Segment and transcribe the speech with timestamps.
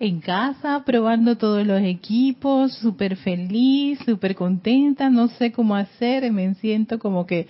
[0.00, 6.54] en casa, probando todos los equipos, súper feliz, súper contenta, no sé cómo hacer, me
[6.54, 7.48] siento como que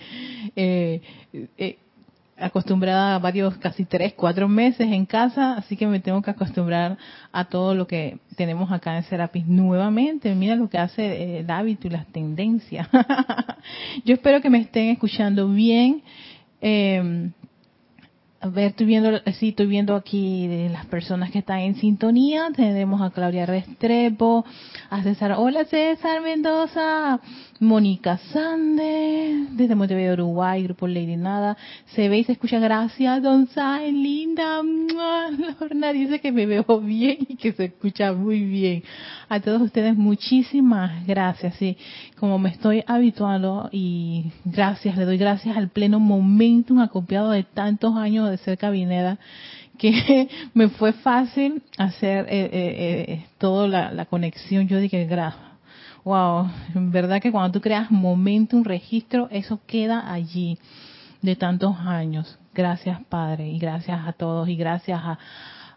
[0.55, 1.01] eh,
[1.57, 1.77] eh,
[2.37, 6.97] acostumbrada a varios, casi tres, cuatro meses en casa, así que me tengo que acostumbrar
[7.31, 10.33] a todo lo que tenemos acá en Serapis nuevamente.
[10.33, 12.87] Mira lo que hace el hábito y las tendencias.
[14.05, 16.01] Yo espero que me estén escuchando bien.
[16.61, 17.29] Eh,
[18.41, 22.47] a ver, estoy viendo, sí, estoy viendo aquí de las personas que están en sintonía.
[22.55, 24.45] Tenemos a Claudia Restrepo,
[24.89, 27.19] a César, hola César Mendoza,
[27.59, 31.57] Mónica Sande, desde Montevideo, Uruguay, Grupo Lady Nada.
[31.87, 34.61] Se ve y se escucha, gracias, Don Sai, linda.
[35.59, 38.83] Lorna dice que me veo bien y que se escucha muy bien.
[39.27, 41.55] A todos ustedes, muchísimas gracias.
[41.55, 41.77] Sí,
[42.17, 47.95] como me estoy habituando y gracias, le doy gracias al pleno momentum acopiado de tantos
[47.97, 49.17] años de ser cabinera
[49.79, 54.67] que me fue fácil hacer eh, eh, eh toda la, conexión.
[54.67, 55.07] Yo dije,
[56.03, 60.59] wow, en verdad que cuando tú creas momento, un registro, eso queda allí
[61.21, 62.37] de tantos años.
[62.53, 65.19] Gracias Padre y gracias a todos y gracias a,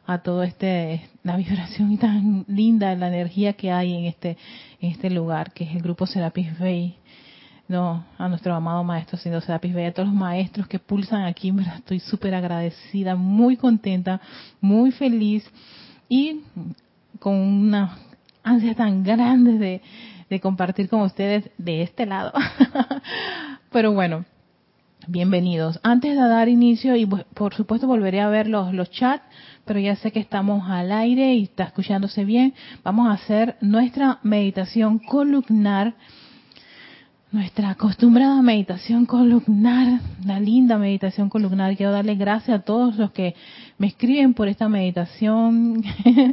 [0.07, 4.37] a todo este la vibración tan linda, la energía que hay en este
[4.81, 6.97] en este lugar que es el grupo Serapis Bay.
[7.73, 11.51] No, a nuestro amado maestro Señor Serapis Bay, a todos los maestros que pulsan aquí,
[11.79, 14.21] estoy súper agradecida, muy contenta,
[14.61, 15.43] muy feliz
[16.07, 16.43] y
[17.19, 17.97] con una
[18.43, 19.81] ansia tan grande de,
[20.29, 22.35] de compartir con ustedes de este lado.
[23.73, 24.27] Pero bueno,
[25.07, 25.81] bienvenidos.
[25.83, 29.25] Antes de dar inicio, y por supuesto volveré a ver los, los chats,
[29.65, 32.53] pero ya sé que estamos al aire y está escuchándose bien,
[32.85, 35.95] vamos a hacer nuestra meditación columnar,
[37.33, 41.75] nuestra acostumbrada meditación columnar, la linda meditación columnar.
[41.77, 43.35] Quiero darle gracias a todos los que
[43.79, 45.83] me escriben por esta meditación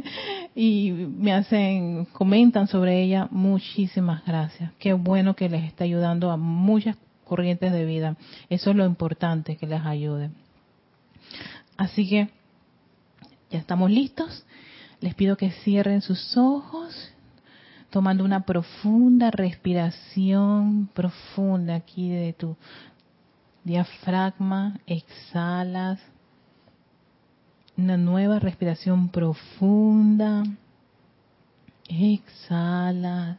[0.54, 3.28] y me hacen, comentan sobre ella.
[3.30, 4.72] Muchísimas gracias.
[4.78, 8.16] Qué bueno que les está ayudando a muchas corrientes de vida.
[8.50, 10.30] Eso es lo importante, que les ayude.
[11.78, 12.28] Así que
[13.50, 14.44] ya estamos listos.
[15.00, 17.10] Les pido que cierren sus ojos,
[17.90, 22.56] tomando una profunda respiración, profunda aquí de tu
[23.64, 24.80] diafragma.
[24.86, 26.00] Exhalas.
[27.76, 30.44] Una nueva respiración profunda.
[31.88, 33.38] Exhalas.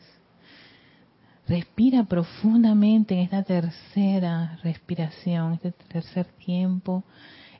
[1.47, 7.03] Respira profundamente en esta tercera respiración, este tercer tiempo.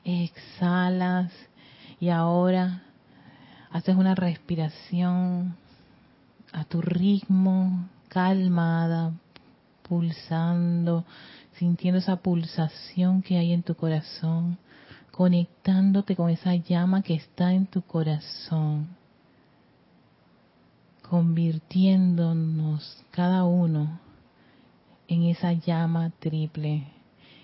[0.04, 1.32] Exhalas
[2.00, 2.82] y ahora
[3.70, 5.56] haces una respiración
[6.52, 9.12] a tu ritmo, calmada,
[9.82, 11.04] pulsando,
[11.54, 14.58] sintiendo esa pulsación que hay en tu corazón,
[15.10, 18.88] conectándote con esa llama que está en tu corazón,
[21.08, 24.00] convirtiéndonos cada uno
[25.08, 26.86] en esa llama triple,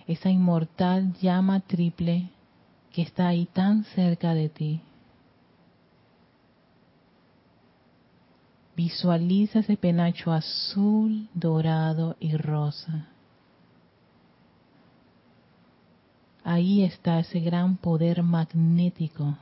[0.06, 2.30] esa inmortal llama triple
[2.92, 4.80] que está ahí tan cerca de ti.
[8.78, 13.08] Visualiza ese penacho azul, dorado y rosa.
[16.44, 19.36] Ahí está ese gran poder magnético,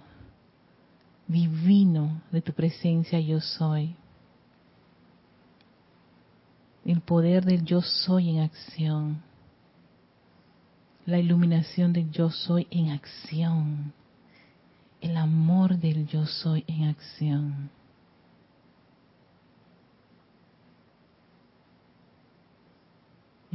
[1.29, 3.95] divino de tu presencia yo soy.
[6.87, 9.23] El poder del yo soy en acción
[11.07, 13.93] la iluminación del yo soy en acción,
[15.01, 17.71] el amor del yo soy en acción.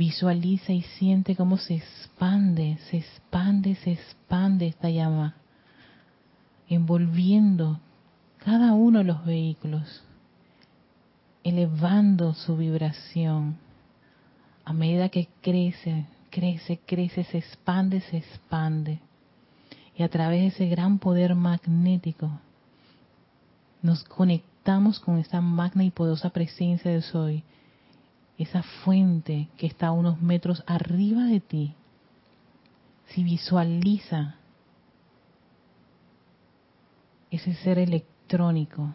[0.01, 5.35] Visualiza y siente cómo se expande, se expande, se expande esta llama,
[6.67, 7.79] envolviendo
[8.43, 10.03] cada uno de los vehículos,
[11.43, 13.57] elevando su vibración
[14.65, 18.99] a medida que crece crece, crece, se expande, se expande.
[19.95, 22.31] Y a través de ese gran poder magnético
[23.83, 27.43] nos conectamos con esa magna y poderosa presencia de Soy,
[28.43, 31.75] esa fuente que está unos metros arriba de ti.
[33.07, 34.35] Si visualiza
[37.29, 38.93] ese ser electrónico,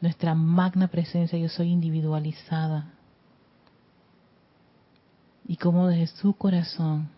[0.00, 2.92] nuestra magna presencia yo soy individualizada,
[5.48, 7.08] y cómo desde su corazón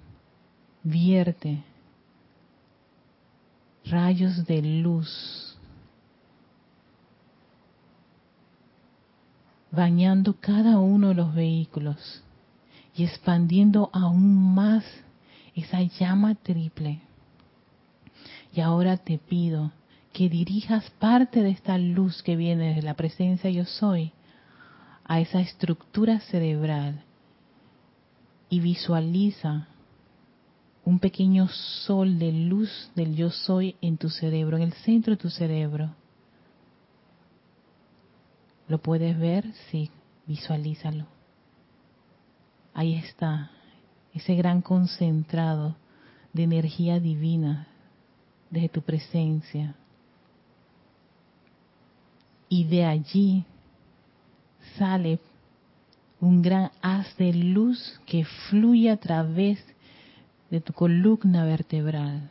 [0.84, 1.64] vierte
[3.84, 5.49] rayos de luz,
[9.70, 12.22] bañando cada uno de los vehículos
[12.94, 14.84] y expandiendo aún más
[15.54, 17.00] esa llama triple.
[18.52, 19.72] Y ahora te pido
[20.12, 24.12] que dirijas parte de esta luz que viene de la presencia yo soy
[25.04, 27.02] a esa estructura cerebral
[28.48, 29.68] y visualiza
[30.84, 35.18] un pequeño sol de luz del yo soy en tu cerebro, en el centro de
[35.18, 35.94] tu cerebro.
[38.70, 39.52] ¿Lo puedes ver?
[39.68, 39.90] Sí,
[40.26, 41.04] visualízalo.
[42.72, 43.50] Ahí está,
[44.14, 45.74] ese gran concentrado
[46.32, 47.66] de energía divina
[48.48, 49.74] desde tu presencia.
[52.48, 53.44] Y de allí
[54.78, 55.18] sale
[56.20, 59.58] un gran haz de luz que fluye a través
[60.48, 62.30] de tu columna vertebral.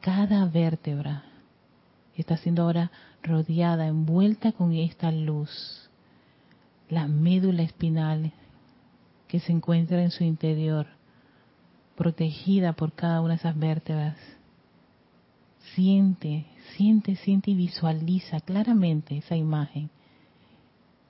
[0.00, 1.24] Cada vértebra
[2.20, 2.90] está siendo ahora
[3.22, 5.90] rodeada, envuelta con esta luz.
[6.88, 8.32] La médula espinal
[9.28, 10.86] que se encuentra en su interior,
[11.96, 14.16] protegida por cada una de esas vértebras.
[15.74, 16.46] Siente,
[16.76, 19.90] siente, siente y visualiza claramente esa imagen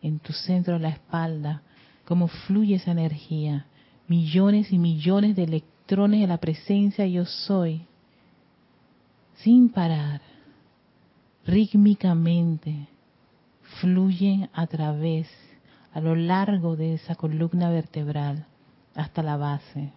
[0.01, 1.62] en tu centro de la espalda,
[2.05, 3.67] cómo fluye esa energía,
[4.06, 7.83] millones y millones de electrones de la presencia yo soy,
[9.37, 10.21] sin parar
[11.46, 12.88] rítmicamente
[13.81, 15.29] fluyen a través,
[15.93, 18.46] a lo largo de esa columna vertebral
[18.94, 19.93] hasta la base.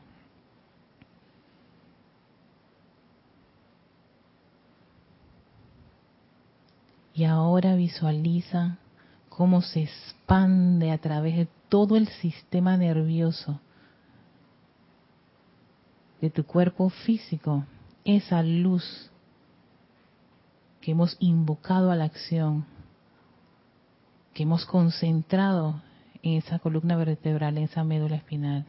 [7.13, 8.77] Y ahora visualiza
[9.29, 13.59] cómo se expande a través de todo el sistema nervioso
[16.21, 17.65] de tu cuerpo físico
[18.03, 19.11] esa luz
[20.87, 22.63] que hemos invocado a la acción,
[24.33, 25.81] que hemos concentrado
[26.23, 28.63] en esa columna vertebral, en esa médula espinal,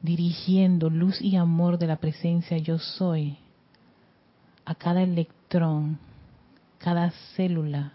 [0.00, 3.38] dirigiendo luz y amor de la presencia yo soy
[4.64, 6.00] a cada electrón,
[6.78, 7.92] cada célula,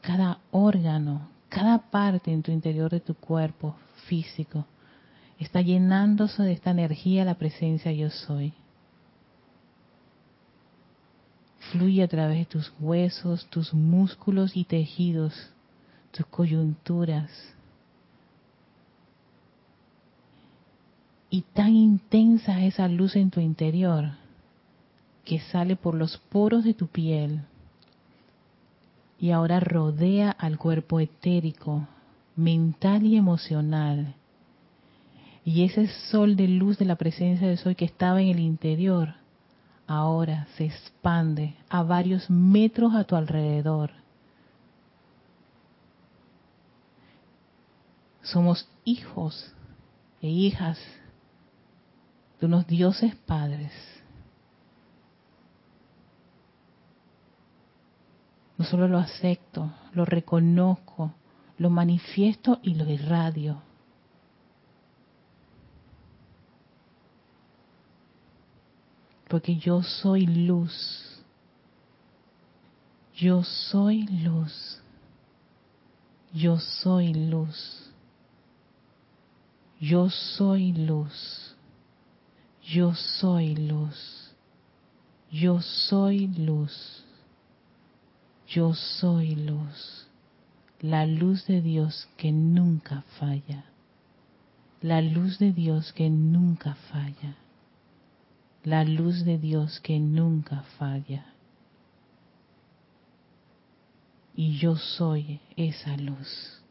[0.00, 3.76] cada órgano, cada parte en tu interior de tu cuerpo
[4.06, 4.64] físico,
[5.38, 8.54] está llenándose de esta energía la presencia yo soy.
[11.70, 15.34] Fluye a través de tus huesos, tus músculos y tejidos,
[16.10, 17.30] tus coyunturas.
[21.30, 24.10] Y tan intensa esa luz en tu interior
[25.24, 27.42] que sale por los poros de tu piel
[29.20, 31.86] y ahora rodea al cuerpo etérico,
[32.36, 34.14] mental y emocional.
[35.44, 39.19] Y ese sol de luz de la presencia de Soy que estaba en el interior
[39.90, 43.90] ahora se expande a varios metros a tu alrededor.
[48.22, 49.52] Somos hijos
[50.22, 50.78] e hijas
[52.38, 53.72] de unos dioses padres.
[58.58, 61.14] No solo lo acepto, lo reconozco,
[61.58, 63.60] lo manifiesto y lo irradio.
[69.30, 70.74] Porque yo soy luz.
[73.14, 74.80] Yo soy luz.
[76.32, 77.92] Yo soy luz.
[79.78, 81.54] Yo soy luz.
[82.60, 84.34] Yo soy luz.
[85.30, 87.04] Yo soy luz.
[88.48, 90.08] Yo soy luz.
[90.80, 93.64] La luz de Dios que nunca falla.
[94.82, 97.36] La luz de Dios que nunca falla
[98.64, 101.26] la luz de Dios que nunca falla.
[104.34, 106.62] Y yo soy esa luz.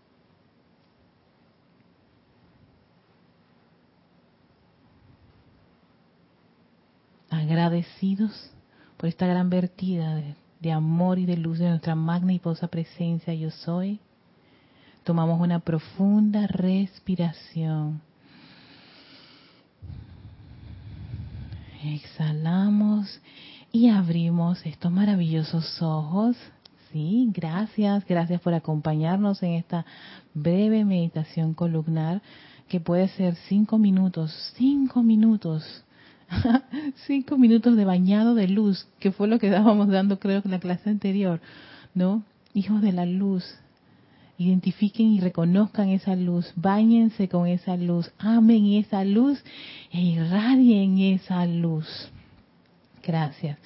[7.30, 8.52] Agradecidos
[8.98, 10.22] por esta gran vertida
[10.60, 14.00] de, amor y de luz de nuestra magna y posa presencia yo soy,
[15.04, 18.02] tomamos una profunda respiración
[21.84, 23.22] Exhalamos
[23.72, 26.36] y abrimos estos maravillosos ojos.
[26.92, 29.86] Sí, gracias, gracias por acompañarnos en esta
[30.34, 32.22] breve meditación columnar
[32.68, 35.86] que puede ser cinco minutos, cinco minutos,
[37.08, 40.60] cinco minutos de bañado de luz, que fue lo que estábamos dando creo en la
[40.60, 41.40] clase anterior,
[41.94, 42.24] ¿no?
[42.54, 43.46] Hijos de la luz,
[44.40, 49.44] identifiquen y reconozcan esa luz, bañense con esa luz, amen esa luz
[49.92, 51.86] e irradien esa luz.
[53.04, 53.60] Gracias.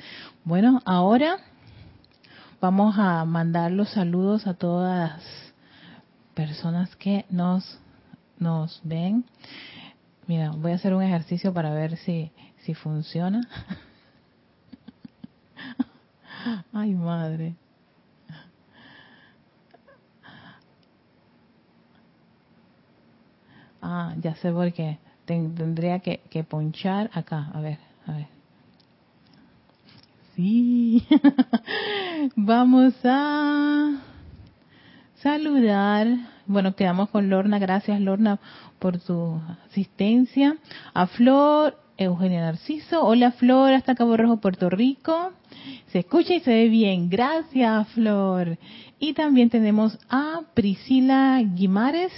[0.43, 1.37] Bueno, ahora
[2.59, 5.53] vamos a mandar los saludos a todas las
[6.33, 7.79] personas que nos,
[8.39, 9.25] nos ven.
[10.25, 12.31] Mira, voy a hacer un ejercicio para ver si,
[12.63, 13.47] si funciona.
[16.73, 17.55] Ay, madre.
[23.85, 24.97] Ah, ya sé por qué.
[25.25, 27.51] Tendría que, que ponchar acá.
[27.53, 28.27] A ver, a ver.
[30.35, 31.05] Sí.
[32.37, 33.99] Vamos a
[35.15, 36.07] saludar.
[36.45, 37.59] Bueno, quedamos con Lorna.
[37.59, 38.39] Gracias, Lorna,
[38.79, 40.55] por tu asistencia.
[40.93, 43.05] A Flor, Eugenia Narciso.
[43.05, 45.33] Hola, Flor, hasta Cabo Rojo, Puerto Rico.
[45.87, 47.09] Se escucha y se ve bien.
[47.09, 48.57] Gracias, Flor.
[48.97, 52.13] Y también tenemos a Priscila Guimares.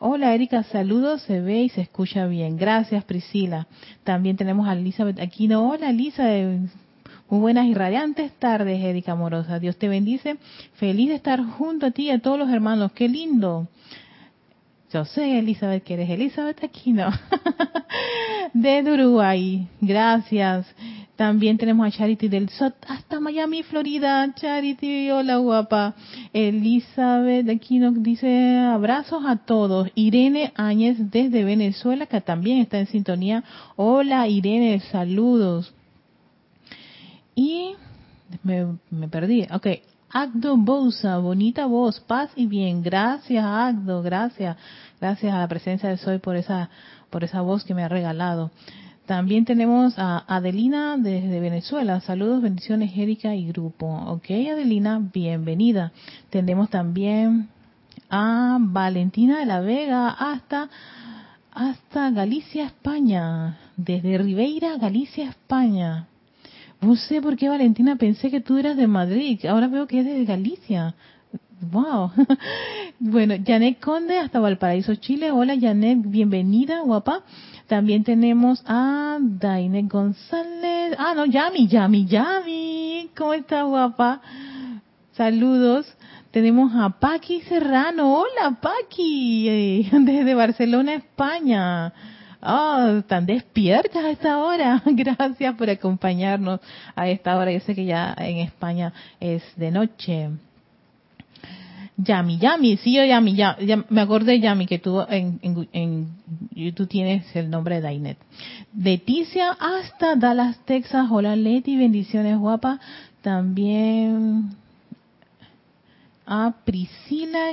[0.00, 2.56] Hola Erika, saludos, se ve y se escucha bien.
[2.56, 3.66] Gracias Priscila.
[4.04, 5.68] También tenemos a Elizabeth Aquino.
[5.68, 6.70] Hola Elizabeth,
[7.28, 9.58] muy buenas y radiantes tardes, Erika Amorosa.
[9.58, 10.36] Dios te bendice.
[10.74, 12.92] Feliz de estar junto a ti y a todos los hermanos.
[12.92, 13.66] Qué lindo.
[14.92, 17.10] Yo sé, Elizabeth, que eres Elizabeth Aquino.
[18.54, 19.68] de Uruguay.
[19.80, 20.66] Gracias.
[21.16, 24.32] También tenemos a Charity del SOT hasta Miami, Florida.
[24.34, 25.94] Charity, hola guapa.
[26.32, 29.90] Elizabeth Aquino dice abrazos a todos.
[29.94, 33.42] Irene Áñez desde Venezuela, que también está en sintonía.
[33.76, 35.74] Hola Irene, saludos.
[37.34, 37.74] Y
[38.42, 39.46] me, perdí.
[39.52, 39.66] Ok,
[40.10, 42.82] Agdo Bousa, bonita voz, paz y bien.
[42.82, 44.56] Gracias, Agdo, gracias.
[44.98, 46.70] Gracias a la presencia de Soy por esa,
[47.10, 48.50] por esa voz que me ha regalado.
[49.04, 52.00] También tenemos a Adelina desde Venezuela.
[52.00, 53.86] Saludos, bendiciones, Erika y grupo.
[53.86, 55.92] Ok, Adelina, bienvenida.
[56.30, 57.50] Tenemos también
[58.08, 60.70] a Valentina de la Vega hasta,
[61.52, 63.58] hasta Galicia, España.
[63.76, 66.08] Desde Ribeira, Galicia, España.
[66.80, 69.44] No sé por qué, Valentina, pensé que tú eras de Madrid.
[69.46, 70.94] Ahora veo que es de Galicia.
[71.60, 72.12] Wow.
[73.00, 75.32] bueno, Janet Conde hasta Valparaíso, Chile.
[75.32, 77.24] Hola, Janet, bienvenida, guapa.
[77.66, 80.94] También tenemos a Daine González.
[80.98, 83.10] Ah, no, Yami, Yami, Yami.
[83.16, 84.20] ¿Cómo está, guapa?
[85.12, 85.86] Saludos.
[86.30, 88.20] Tenemos a Paqui Serrano.
[88.20, 89.88] Hola, Paqui.
[89.92, 91.92] Desde Barcelona, España.
[92.40, 94.82] Oh, están despiertas a esta hora.
[94.86, 96.60] Gracias por acompañarnos
[96.94, 97.52] a esta hora.
[97.52, 100.30] Yo sé que ya en España es de noche.
[101.96, 103.56] Yami, Yami, sí, yo Yami, ya,
[103.88, 105.40] me acordé Yami que tú en,
[105.72, 106.06] en,
[106.88, 108.18] tienes el nombre de Dainet.
[108.72, 111.08] Leticia hasta Dallas, Texas.
[111.10, 112.78] Hola Leti, bendiciones guapa.
[113.20, 114.50] También
[116.30, 117.52] a Priscila,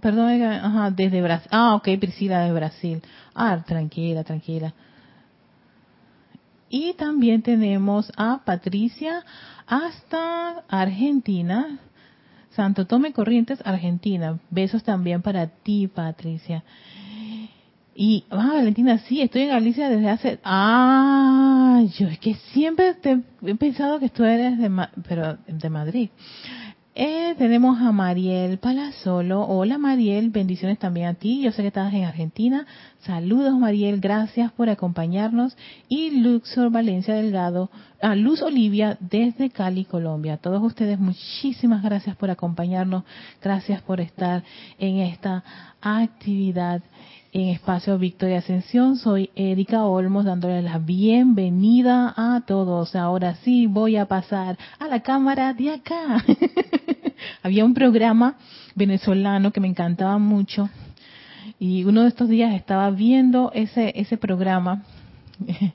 [0.00, 1.48] perdón, ajá, desde Brasil.
[1.52, 3.00] Ah, ok, Priscila de Brasil.
[3.32, 4.74] Ah, tranquila, tranquila.
[6.68, 9.24] Y también tenemos a Patricia
[9.68, 11.78] hasta Argentina.
[12.50, 14.40] Santo Tome Corrientes, Argentina.
[14.50, 16.64] Besos también para ti, Patricia.
[17.94, 20.40] Y, ah, Valentina, sí, estoy en Galicia desde hace...
[20.42, 24.70] Ah, yo es que siempre te he pensado que tú eres de,
[25.08, 26.10] pero de Madrid.
[27.00, 29.42] Eh, tenemos a Mariel Palazolo.
[29.42, 31.40] Hola Mariel, bendiciones también a ti.
[31.40, 32.66] Yo sé que estás en Argentina.
[33.02, 35.56] Saludos Mariel, gracias por acompañarnos.
[35.88, 37.70] Y Luxor Valencia Delgado,
[38.02, 40.38] a Luz Olivia desde Cali, Colombia.
[40.38, 43.04] Todos ustedes muchísimas gracias por acompañarnos.
[43.40, 44.42] Gracias por estar
[44.80, 45.44] en esta
[45.80, 46.82] actividad
[47.32, 48.96] en Espacio Victoria Ascensión.
[48.96, 52.96] Soy Erika Olmos dándole la bienvenida a todos.
[52.96, 56.24] Ahora sí voy a pasar a la cámara de acá.
[57.42, 58.36] Había un programa
[58.74, 60.68] venezolano que me encantaba mucho
[61.58, 64.82] y uno de estos días estaba viendo ese ese programa.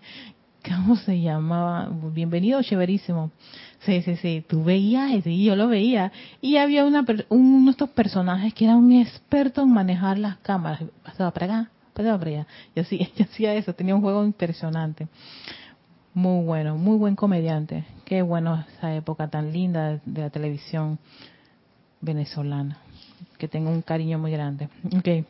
[0.66, 1.90] ¿Cómo se llamaba?
[2.14, 3.32] Bienvenido, chéverísimo.
[3.86, 6.12] Sí, sí, sí, tú veías, sí, yo lo veía.
[6.40, 10.84] Y había una, uno de estos personajes que era un experto en manejar las cámaras.
[11.04, 12.48] Pasaba para acá, pasaba para allá.
[12.76, 15.08] Yo, sí, yo hacía eso, tenía un juego impresionante.
[16.14, 17.84] Muy bueno, muy buen comediante.
[18.06, 21.00] Qué bueno esa época tan linda de la televisión
[22.00, 22.78] venezolana.
[23.38, 24.70] Que tengo un cariño muy grande.
[24.98, 25.26] Okay.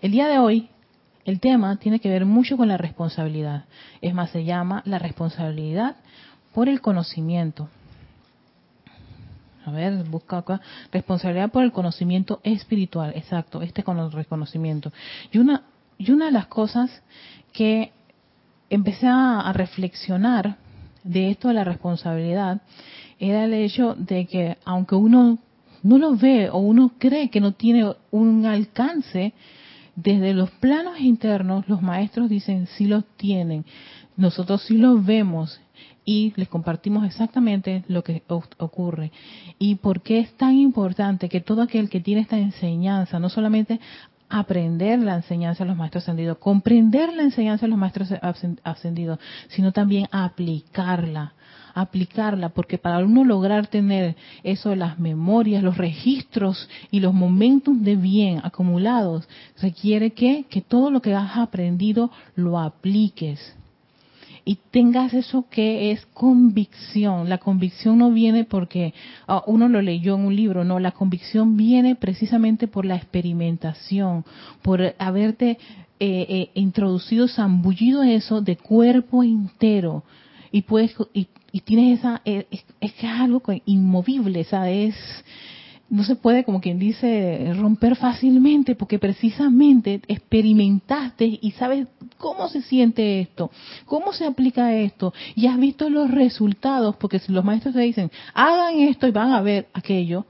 [0.00, 0.70] El día de hoy,
[1.24, 3.66] el tema tiene que ver mucho con la responsabilidad.
[4.00, 5.96] Es más, se llama la responsabilidad
[6.52, 7.68] por el conocimiento.
[9.64, 10.60] A ver, busca acá.
[10.90, 13.12] Responsabilidad por el conocimiento espiritual.
[13.14, 14.92] Exacto, este con reconocimiento.
[15.30, 15.62] Y una,
[15.98, 17.02] y una de las cosas
[17.52, 17.92] que
[18.70, 20.56] empecé a, reflexionar
[21.04, 22.62] de esto de la responsabilidad
[23.18, 25.38] era el hecho de que aunque uno
[25.82, 29.32] no lo ve o uno cree que no tiene un alcance,
[29.94, 33.64] desde los planos internos los maestros dicen sí los tienen.
[34.16, 35.60] Nosotros sí los vemos
[36.04, 38.22] y les compartimos exactamente lo que
[38.58, 39.12] ocurre.
[39.58, 43.80] Y por qué es tan importante que todo aquel que tiene esta enseñanza, no solamente
[44.28, 48.08] aprender la enseñanza de los maestros ascendidos, comprender la enseñanza de los maestros
[48.64, 49.18] ascendidos,
[49.48, 51.34] sino también aplicarla,
[51.74, 57.82] aplicarla, porque para uno lograr tener eso de las memorias, los registros y los momentos
[57.82, 59.28] de bien acumulados,
[59.60, 63.54] requiere que, que todo lo que has aprendido lo apliques
[64.44, 67.28] y tengas eso que es convicción.
[67.28, 68.94] La convicción no viene porque
[69.26, 74.24] ah, uno lo leyó en un libro, no, la convicción viene precisamente por la experimentación,
[74.62, 75.58] por haberte
[76.00, 80.02] eh, eh, introducido, zambullido eso de cuerpo entero
[80.50, 81.28] y puedes y,
[81.60, 84.96] tienes esa eh, es, que es algo inmovible, ¿sabes?
[85.92, 92.62] No se puede, como quien dice, romper fácilmente porque precisamente experimentaste y sabes cómo se
[92.62, 93.50] siente esto,
[93.84, 98.10] cómo se aplica esto y has visto los resultados porque si los maestros te dicen,
[98.32, 100.24] hagan esto y van a ver aquello,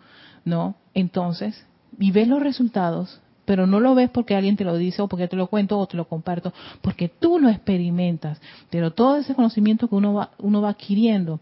[0.44, 0.74] ¿no?
[0.94, 1.64] Entonces,
[1.96, 5.28] y ves los resultados, pero no lo ves porque alguien te lo dice o porque
[5.28, 8.40] te lo cuento o te lo comparto, porque tú lo experimentas.
[8.68, 11.38] Pero todo ese conocimiento que uno va, uno va adquiriendo,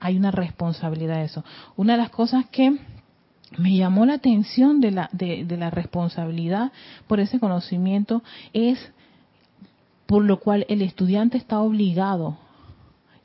[0.00, 1.44] hay una responsabilidad de eso.
[1.76, 2.78] Una de las cosas que
[3.58, 6.72] me llamó la atención de la, de, la responsabilidad
[7.06, 8.78] por ese conocimiento es
[10.06, 12.38] por lo cual el estudiante está obligado.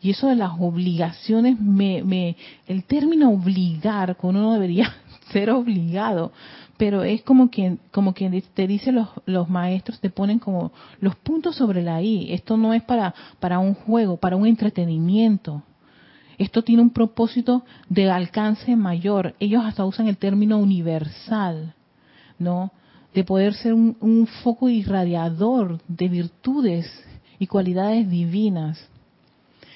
[0.02, 4.94] Y eso de las obligaciones me, me el término obligar con uno debería
[5.32, 6.32] ser obligado
[6.78, 10.72] pero es como quien como quien te dice los, los maestros te ponen como
[11.02, 12.32] los puntos sobre la i.
[12.32, 15.62] Esto no es para para un juego para un entretenimiento
[16.40, 19.36] esto tiene un propósito de alcance mayor.
[19.40, 21.76] Ellos hasta usan el término universal,
[22.40, 22.72] ¿no?
[23.14, 26.90] De poder ser un, foco irradiador de virtudes
[27.40, 28.88] y cualidades divinas.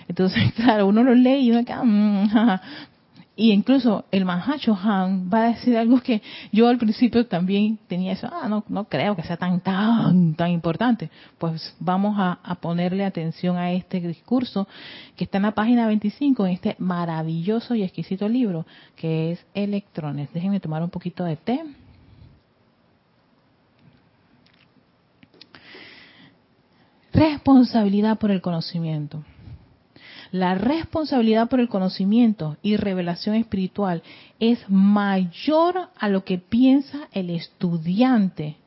[0.07, 2.29] Entonces, claro, uno lo lee y uno queda, mm,
[3.35, 6.21] y incluso el Mahacho Han va a decir algo que
[6.51, 10.51] yo al principio también tenía eso, ah, no, no creo que sea tan, tan, tan
[10.51, 11.09] importante.
[11.39, 14.67] Pues vamos a, a, ponerle atención a este discurso
[15.15, 20.31] que está en la página 25, en este maravilloso y exquisito libro, que es Electrones.
[20.31, 21.63] Déjenme tomar un poquito de té.
[27.13, 29.23] Responsabilidad por el conocimiento.
[30.33, 34.01] La responsabilidad por el conocimiento y revelación espiritual
[34.39, 38.57] es mayor a lo que piensa el estudiante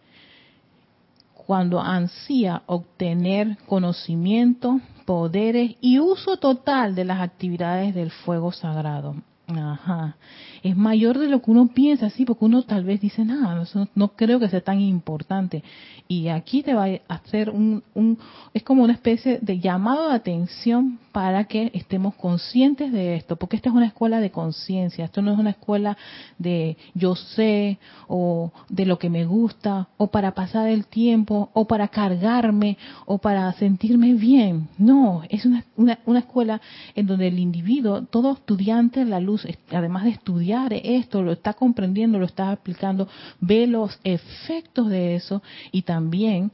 [1.35, 9.17] cuando ansía obtener conocimiento, poderes y uso total de las actividades del fuego sagrado.
[9.49, 10.17] Ajá.
[10.65, 13.89] Es mayor de lo que uno piensa, sí, porque uno tal vez dice, nada, no,
[13.95, 15.63] no, creo que sea tan importante.
[16.09, 18.19] Y aquí te va a hacer un, un,
[18.55, 23.57] es como una especie de llamado de atención para que estemos conscientes de esto, porque
[23.57, 25.97] esta es una escuela de conciencia, esto no es una escuela
[26.39, 27.79] de yo sé
[28.09, 33.19] o de lo que me gusta o para pasar el tiempo o para cargarme o
[33.19, 34.69] para sentirme bien.
[34.77, 36.61] No, es una, una, una escuela
[36.95, 39.36] en donde el individuo, todo estudiante la luz,
[39.71, 43.09] además de estudiar esto, lo está comprendiendo, lo está aplicando,
[43.41, 46.53] ve los efectos de eso y también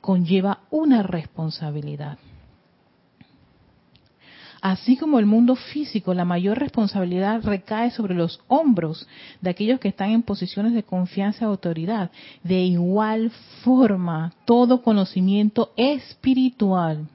[0.00, 2.18] conlleva una responsabilidad.
[4.60, 9.08] Así como el mundo físico, la mayor responsabilidad recae sobre los hombros
[9.40, 12.10] de aquellos que están en posiciones de confianza y autoridad.
[12.42, 13.30] De igual
[13.64, 17.06] forma, todo conocimiento espiritual,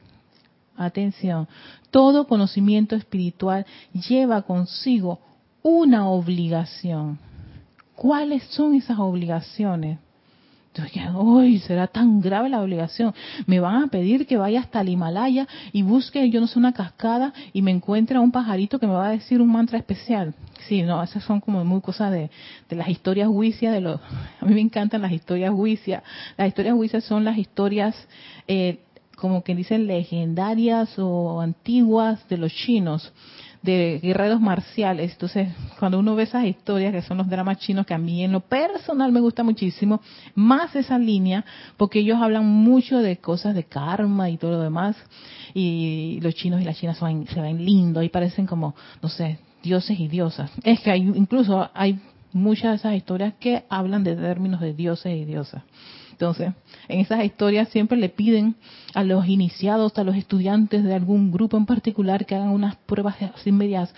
[0.78, 1.48] atención,
[1.92, 5.20] todo conocimiento espiritual lleva consigo
[5.62, 7.18] una obligación.
[7.96, 10.00] ¿Cuáles son esas obligaciones?
[11.16, 13.14] uy, será tan grave la obligación.
[13.46, 16.74] Me van a pedir que vaya hasta el Himalaya y busque, yo no sé, una
[16.74, 20.34] cascada y me encuentre a un pajarito que me va a decir un mantra especial.
[20.68, 22.30] Sí, no, esas son como muy cosas de,
[22.70, 24.00] de las historias huicias, de los,
[24.42, 26.04] a mí me encantan las historias huicias.
[26.38, 27.96] Las historias huicias son las historias,
[28.48, 28.80] eh,
[29.16, 33.14] como que dicen legendarias o antiguas de los chinos
[33.66, 35.14] de guerreros marciales.
[35.14, 35.50] Entonces,
[35.80, 38.42] cuando uno ve esas historias, que son los dramas chinos, que a mí en lo
[38.42, 40.02] personal me gusta muchísimo,
[40.36, 41.44] más esa línea,
[41.76, 44.96] porque ellos hablan mucho de cosas de karma y todo lo demás,
[45.54, 49.40] y los chinos y las chinas ven, se ven lindos y parecen como, no sé,
[49.64, 50.52] dioses y diosas.
[50.64, 52.00] Es que hay, incluso hay
[52.32, 55.64] muchas de esas historias que hablan de términos de dioses y diosas.
[56.16, 56.54] Entonces,
[56.88, 58.56] en esas historias siempre le piden
[58.94, 63.18] a los iniciados, a los estudiantes de algún grupo en particular que hagan unas pruebas
[63.36, 63.94] así medias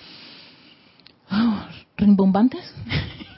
[1.32, 1.60] oh,
[1.96, 2.74] rimbombantes.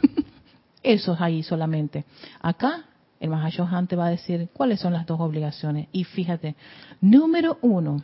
[0.83, 2.05] Eso es ahí solamente.
[2.41, 2.85] Acá
[3.19, 5.89] el Mahashohan va a decir cuáles son las dos obligaciones.
[5.91, 6.55] Y fíjate,
[7.01, 8.01] número uno,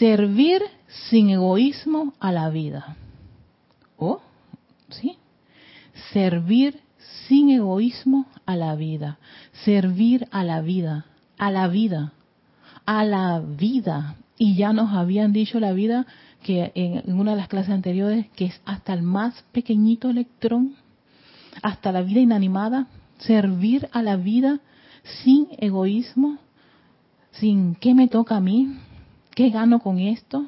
[0.00, 0.62] servir
[1.08, 2.96] sin egoísmo a la vida.
[3.96, 4.20] ¿Oh?
[4.88, 5.16] ¿Sí?
[6.12, 6.80] Servir
[7.30, 9.20] sin egoísmo a la vida,
[9.64, 11.06] servir a la vida,
[11.38, 12.12] a la vida,
[12.84, 14.16] a la vida.
[14.36, 16.06] Y ya nos habían dicho la vida
[16.42, 20.74] que en una de las clases anteriores que es hasta el más pequeñito electrón,
[21.62, 22.88] hasta la vida inanimada,
[23.18, 24.58] servir a la vida
[25.22, 26.38] sin egoísmo,
[27.30, 28.76] sin qué me toca a mí,
[29.36, 30.46] qué gano con esto,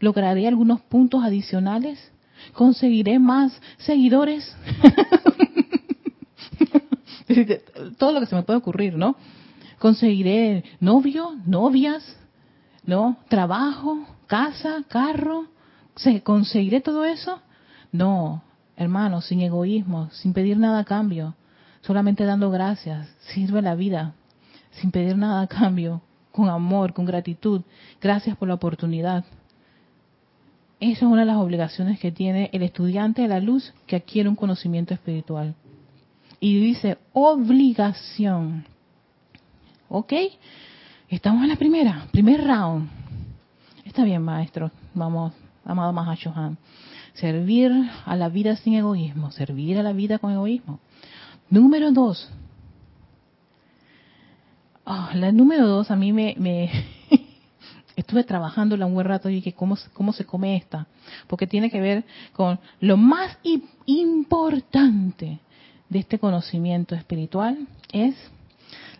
[0.00, 1.98] lograré algunos puntos adicionales,
[2.54, 4.56] conseguiré más seguidores.
[7.98, 9.16] Todo lo que se me puede ocurrir, ¿no?
[9.78, 12.16] Conseguiré novio, novias,
[12.84, 13.18] ¿no?
[13.28, 15.46] Trabajo, casa, carro.
[16.22, 17.40] ¿Conseguiré todo eso?
[17.90, 18.42] No,
[18.76, 21.34] hermano, sin egoísmo, sin pedir nada a cambio,
[21.80, 24.14] solamente dando gracias, sirve la vida,
[24.72, 27.62] sin pedir nada a cambio, con amor, con gratitud.
[28.00, 29.24] Gracias por la oportunidad.
[30.80, 34.28] Esa es una de las obligaciones que tiene el estudiante de la luz que adquiere
[34.28, 35.56] un conocimiento espiritual.
[36.40, 38.64] Y dice obligación.
[39.88, 40.12] ¿Ok?
[41.08, 42.88] Estamos en la primera, primer round.
[43.84, 44.70] Está bien, maestro.
[44.94, 45.32] Vamos,
[45.64, 46.58] amado Mahashohan.
[47.14, 47.72] Servir
[48.04, 49.32] a la vida sin egoísmo.
[49.32, 50.80] Servir a la vida con egoísmo.
[51.50, 52.30] Número dos.
[54.84, 56.70] Oh, la número dos a mí me, me
[57.96, 60.86] estuve trabajándola un buen rato y dije, ¿cómo, ¿cómo se come esta?
[61.26, 63.38] Porque tiene que ver con lo más
[63.86, 65.40] importante
[65.88, 68.14] de este conocimiento espiritual es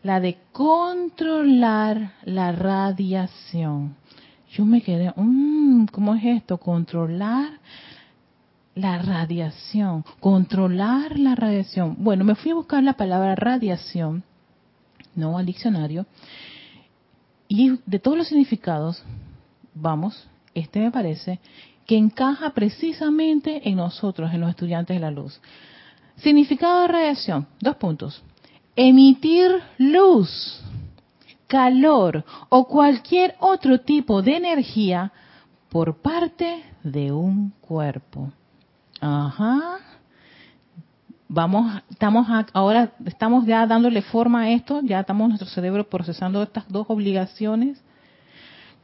[0.02, 3.96] la de controlar la radiación.
[4.50, 6.58] Yo me quedé, mmm, ¿cómo es esto?
[6.58, 7.50] Controlar
[8.74, 11.96] la radiación, controlar la radiación.
[11.98, 14.22] Bueno, me fui a buscar la palabra radiación,
[15.14, 16.06] no al diccionario,
[17.48, 19.02] y de todos los significados,
[19.74, 21.40] vamos, este me parece
[21.86, 25.40] que encaja precisamente en nosotros, en los estudiantes de la luz.
[26.22, 28.22] Significado de radiación, dos puntos.
[28.74, 30.62] Emitir luz,
[31.46, 35.12] calor o cualquier otro tipo de energía
[35.68, 38.32] por parte de un cuerpo.
[39.00, 39.78] Ajá.
[41.28, 46.66] Vamos, estamos ahora estamos ya dándole forma a esto, ya estamos nuestro cerebro procesando estas
[46.68, 47.82] dos obligaciones.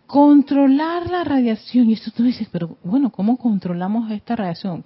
[0.06, 1.88] Controlar la radiación.
[1.88, 4.84] Y esto tú dices, pero bueno, ¿cómo controlamos esta radiación?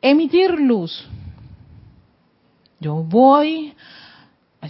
[0.00, 1.08] Emitir luz.
[2.82, 3.72] Yo voy,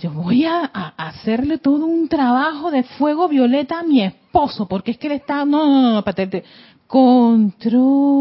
[0.03, 0.64] yo voy a,
[0.98, 5.46] hacerle todo un trabajo de fuego violeta a mi esposo, porque es que él está,
[5.46, 6.44] no, no, no, no, patente.
[6.87, 8.12] Control.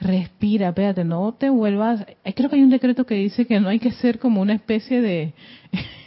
[0.00, 2.06] Respira, espérate, no te vuelvas.
[2.24, 4.54] Eh, creo que hay un decreto que dice que no hay que ser como una
[4.54, 5.34] especie de.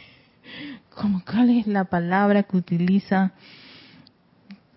[0.96, 3.34] como, ¿Cuál es la palabra que utiliza?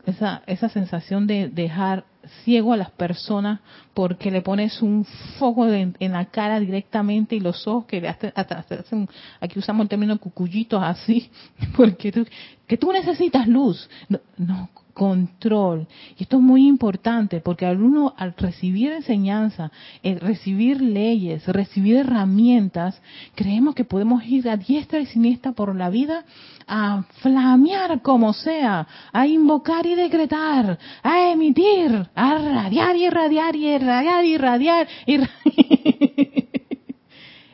[0.04, 2.04] Esa, esa sensación de dejar
[2.44, 3.60] ciego a las personas
[3.94, 5.04] porque le pones un
[5.38, 9.08] foco en la cara directamente y los ojos que hasta, hacen,
[9.40, 11.30] aquí usamos el término cucullitos así,
[11.76, 12.26] porque tú,
[12.70, 13.90] que tú necesitas luz.
[14.36, 15.88] no, control.
[16.16, 19.72] Y esto es muy importante porque al uno, al recibir enseñanza,
[20.04, 23.02] recibir leyes, recibir herramientas,
[23.34, 26.24] creemos que podemos ir a diestra y siniestra por la vida
[26.68, 33.66] a flamear como sea, a invocar y decretar, a emitir, a radiar y irradiar y
[33.66, 34.88] irradiar y irradiar.
[35.06, 35.18] Y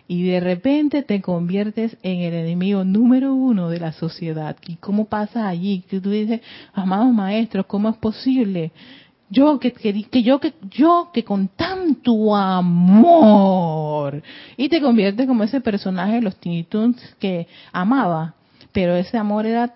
[0.09, 4.57] y de repente te conviertes en el enemigo número uno de la sociedad.
[4.67, 5.83] ¿Y cómo pasa allí?
[5.89, 6.41] Que tú dices,
[6.73, 8.71] amados maestros, ¿cómo es posible?
[9.29, 14.23] Yo que, que, yo que yo que con tanto amor
[14.57, 16.65] y te conviertes como ese personaje de los Tiny
[17.19, 18.35] que amaba,
[18.71, 19.75] pero ese amor era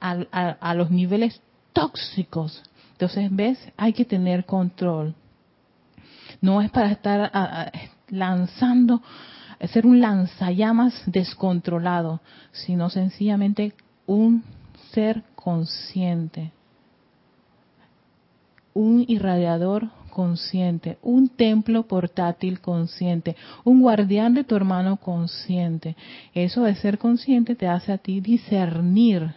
[0.00, 0.12] a,
[0.60, 1.40] a los niveles
[1.72, 2.62] tóxicos.
[2.92, 5.14] Entonces, ves, hay que tener control.
[6.40, 7.72] No es para estar
[8.08, 9.02] lanzando
[9.68, 12.20] ser un lanzallamas descontrolado,
[12.52, 13.74] sino sencillamente
[14.06, 14.44] un
[14.92, 16.52] ser consciente,
[18.74, 25.96] un irradiador consciente, un templo portátil consciente, un guardián de tu hermano consciente.
[26.34, 29.34] Eso de ser consciente te hace a ti discernir,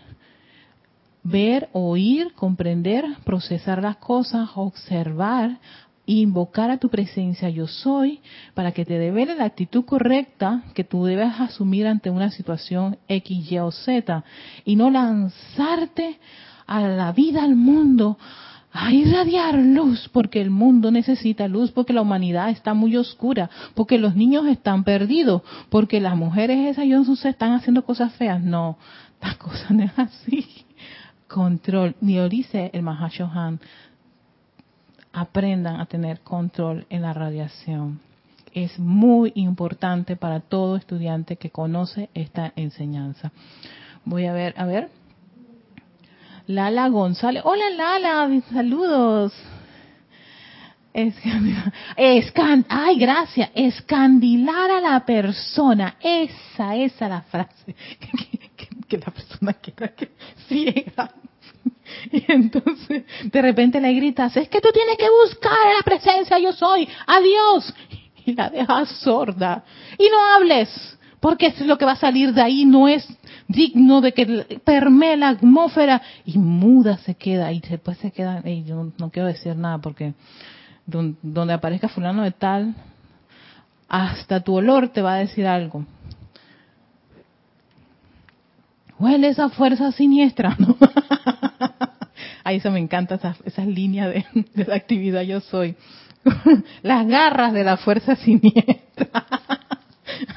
[1.24, 5.60] ver, oír, comprender, procesar las cosas, observar,
[6.06, 8.20] invocar a tu presencia yo soy
[8.54, 13.52] para que te devele la actitud correcta que tú debes asumir ante una situación X,
[13.52, 14.24] Y o Z
[14.66, 16.20] y no lanzarte
[16.68, 18.18] a la vida, al mundo,
[18.78, 23.98] a irradiar luz, porque el mundo necesita luz, porque la humanidad está muy oscura, porque
[23.98, 28.44] los niños están perdidos, porque las mujeres esas y se están haciendo cosas feas.
[28.44, 28.78] No,
[29.22, 30.46] las cosas no es así.
[31.28, 31.96] Control.
[32.02, 33.60] Ni lo dice el Mahashohan
[35.16, 38.02] aprendan a tener control en la radiación.
[38.54, 43.32] Es muy importante para todo estudiante que conoce esta enseñanza.
[44.04, 44.90] Voy a ver, a ver.
[46.48, 47.42] Lala González.
[47.46, 49.34] Hola Lala, saludos.
[50.94, 53.50] Escan, ay, gracias.
[53.56, 55.96] Escandilar a la persona.
[56.02, 57.76] Esa, esa la frase.
[58.88, 60.12] Que, la persona queda que
[60.48, 61.12] ciega.
[62.12, 66.52] Y entonces, de repente le gritas, es que tú tienes que buscar la presencia, yo
[66.54, 67.74] soy, adiós.
[68.26, 69.64] Y la dejas sorda.
[69.98, 73.08] Y no hables, porque lo que va a salir de ahí no es
[73.48, 76.02] digno de que permee la atmósfera.
[76.26, 80.14] Y muda se queda, y después se queda, y yo no quiero decir nada porque
[80.88, 82.76] donde aparezca fulano de tal,
[83.88, 85.86] hasta tu olor te va a decir algo.
[88.98, 90.78] Huele esa fuerza siniestra, ¿no?
[92.46, 95.76] Ahí se me encanta esas, esas líneas de, de la actividad yo soy.
[96.84, 99.26] Las garras de la fuerza siniestra.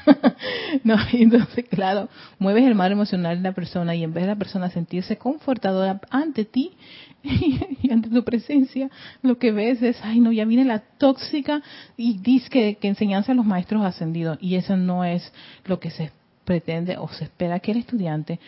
[0.83, 4.35] no, entonces, claro, mueves el mar emocional de la persona y en vez de la
[4.35, 6.71] persona sentirse confortadora ante ti
[7.23, 8.89] y ante tu presencia,
[9.21, 11.61] lo que ves es, ay no, ya viene la tóxica
[11.95, 15.31] y dice que, que enseñanza a los maestros ascendidos y eso no es
[15.65, 16.11] lo que se
[16.43, 18.39] pretende o se espera que el estudiante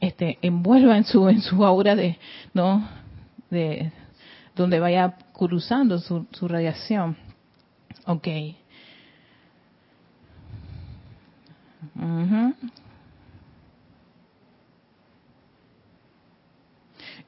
[0.00, 2.18] este envuelva en su en su aura de
[2.54, 2.88] no
[3.50, 3.92] de
[4.56, 7.16] donde vaya cruzando su, su radiación.
[8.04, 8.58] Okay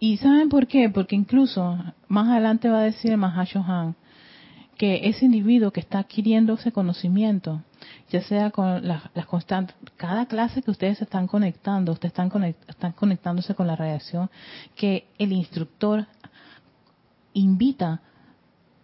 [0.03, 0.89] Y ¿saben por qué?
[0.89, 3.95] Porque incluso más adelante va a decir Mahashohan
[4.81, 7.61] que ese individuo que está adquiriendo ese conocimiento,
[8.11, 13.55] ya sea con las, constantes, cada clase que ustedes están conectando, ustedes están, están conectándose
[13.55, 14.31] con la radiación
[14.77, 16.07] que el instructor
[17.35, 18.01] invita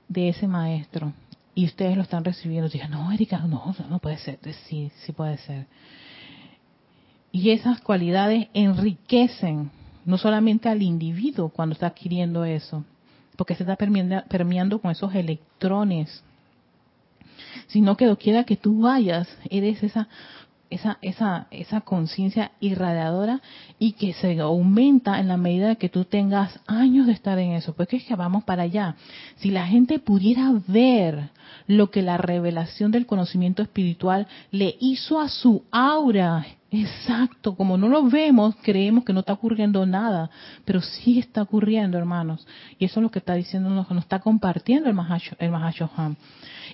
[0.06, 1.14] de ese maestro
[1.54, 2.68] y ustedes lo están recibiendo.
[2.68, 4.38] Digan, no, Erika, no, no puede ser.
[4.68, 5.66] Sí, sí puede ser.
[7.32, 9.70] Y esas cualidades enriquecen
[10.04, 12.84] no solamente al individuo cuando está adquiriendo eso,
[13.36, 16.22] porque se está permeando, con esos electrones,
[17.68, 20.08] sino que quiera que tú vayas, eres esa
[20.68, 23.40] esa, esa, esa conciencia irradiadora
[23.78, 27.74] y que se aumenta en la medida que tú tengas años de estar en eso.
[27.74, 28.96] Porque es que vamos para allá.
[29.36, 31.30] Si la gente pudiera ver
[31.66, 36.44] lo que la revelación del conocimiento espiritual le hizo a su aura,
[36.82, 40.30] exacto, como no lo vemos, creemos que no está ocurriendo nada,
[40.64, 42.46] pero sí está ocurriendo, hermanos.
[42.78, 46.16] Y eso es lo que está diciendo, nos, está compartiendo el Mahashohan.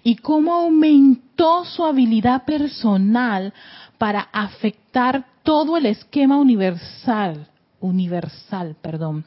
[0.02, 3.52] Y cómo aumentó su habilidad personal
[3.98, 7.48] para afectar todo el esquema universal,
[7.80, 9.24] universal, perdón.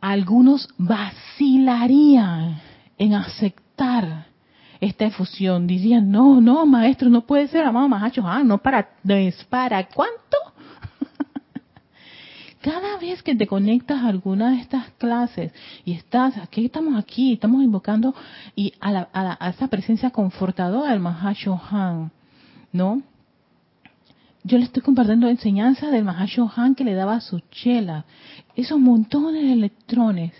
[0.00, 2.60] Algunos vacilarían
[2.98, 4.33] en aceptar
[4.84, 5.66] esta efusión.
[5.66, 8.26] Dirían, no, no, maestro, no puede ser amado Mahacho.
[8.26, 10.36] Ah, no para, no es para cuánto.
[12.60, 15.52] Cada vez que te conectas a alguna de estas clases
[15.84, 18.14] y estás, aquí estamos aquí, estamos invocando
[18.54, 22.10] y a, la, a, esa presencia confortadora del Mahashohan,
[22.72, 23.02] ¿no?
[24.46, 28.04] yo le estoy compartiendo enseñanza del Mahashohan que le daba a su chela.
[28.54, 30.32] Esos montones de electrones,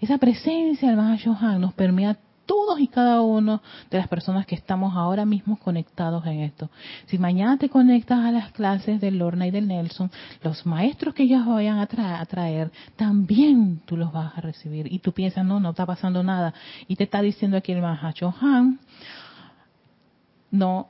[0.00, 2.16] esa presencia del Mahashohan nos permea
[2.50, 6.68] todos y cada uno de las personas que estamos ahora mismo conectados en esto.
[7.06, 10.10] Si mañana te conectas a las clases del Lorna y del Nelson,
[10.42, 11.86] los maestros que ellos vayan a,
[12.26, 14.92] traer, también tú los vas a recibir.
[14.92, 16.52] Y tú piensas, no, no está pasando nada.
[16.88, 18.80] Y te está diciendo aquí el Mahashohan,
[20.50, 20.88] no,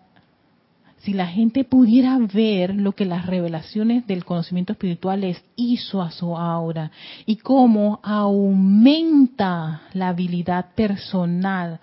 [1.00, 6.10] si la gente pudiera ver lo que las revelaciones del conocimiento espiritual les hizo a
[6.10, 6.90] su aura
[7.24, 11.80] y cómo aumenta la habilidad personal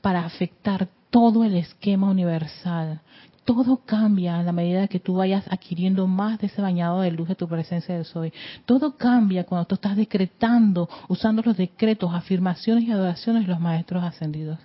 [0.00, 3.00] para afectar todo el esquema universal.
[3.44, 7.26] Todo cambia a la medida que tú vayas adquiriendo más de ese bañado de luz
[7.26, 8.32] de tu presencia del soy.
[8.64, 14.04] Todo cambia cuando tú estás decretando, usando los decretos, afirmaciones y adoraciones de los maestros
[14.04, 14.58] ascendidos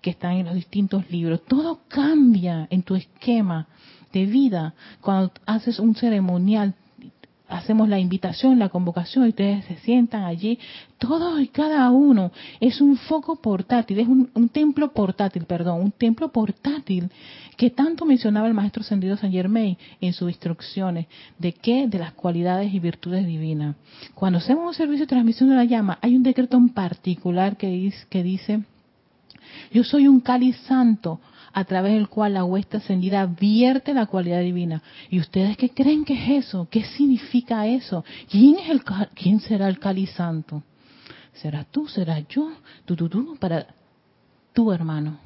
[0.00, 1.42] que están en los distintos libros.
[1.46, 3.66] Todo cambia en tu esquema
[4.12, 6.74] de vida cuando haces un ceremonial.
[7.48, 10.60] Hacemos la invitación, la convocación y ustedes se sientan allí.
[10.98, 16.30] Todos y cada uno es un foco portátil, es un, templo portátil, perdón, un templo
[16.30, 17.10] portátil
[17.56, 21.06] que tanto mencionaba el maestro Sendido San Germain en sus instrucciones.
[21.38, 21.88] ¿De qué?
[21.88, 23.74] De las cualidades y virtudes divinas.
[24.14, 27.66] Cuando hacemos un servicio de transmisión de la llama, hay un decreto en particular que
[27.66, 28.60] dice, que dice
[29.72, 31.20] yo soy un cáliz santo
[31.52, 34.82] a través del cual la huesta ascendida vierte la cualidad divina.
[35.10, 36.68] ¿Y ustedes qué creen que es eso?
[36.70, 38.04] ¿Qué significa eso?
[38.30, 38.82] ¿Quién, es el,
[39.14, 40.62] quién será el cáliz santo?
[41.34, 41.88] ¿Será tú?
[41.88, 42.52] ¿Será yo?
[42.84, 43.66] Tú, tú, tú, para
[44.52, 45.18] tú, hermano.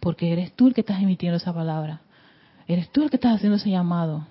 [0.00, 2.00] Porque eres tú el que estás emitiendo esa palabra.
[2.66, 4.26] Eres tú el que estás haciendo ese llamado.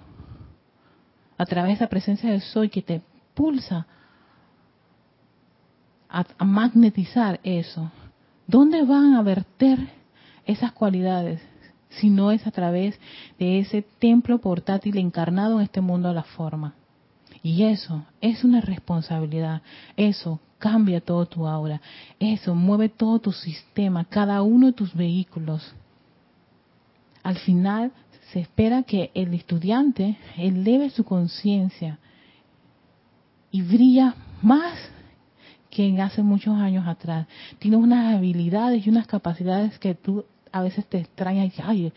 [1.37, 3.01] a través de esa presencia del soy que te
[3.33, 3.85] pulsa
[6.09, 7.91] a, a magnetizar eso.
[8.47, 9.79] ¿Dónde van a verter
[10.45, 11.41] esas cualidades?
[11.89, 12.99] Si no es a través
[13.39, 16.73] de ese templo portátil encarnado en este mundo a la forma.
[17.43, 19.61] Y eso es una responsabilidad.
[19.95, 21.81] Eso cambia todo tu aura.
[22.19, 25.73] Eso mueve todo tu sistema, cada uno de tus vehículos.
[27.21, 27.91] Al final
[28.31, 31.99] se espera que el estudiante eleve su conciencia
[33.51, 34.73] y brilla más
[35.73, 37.25] que en hace muchos años atrás.
[37.57, 41.93] Tiene unas habilidades y unas capacidades que tú a veces te extrañas y ay,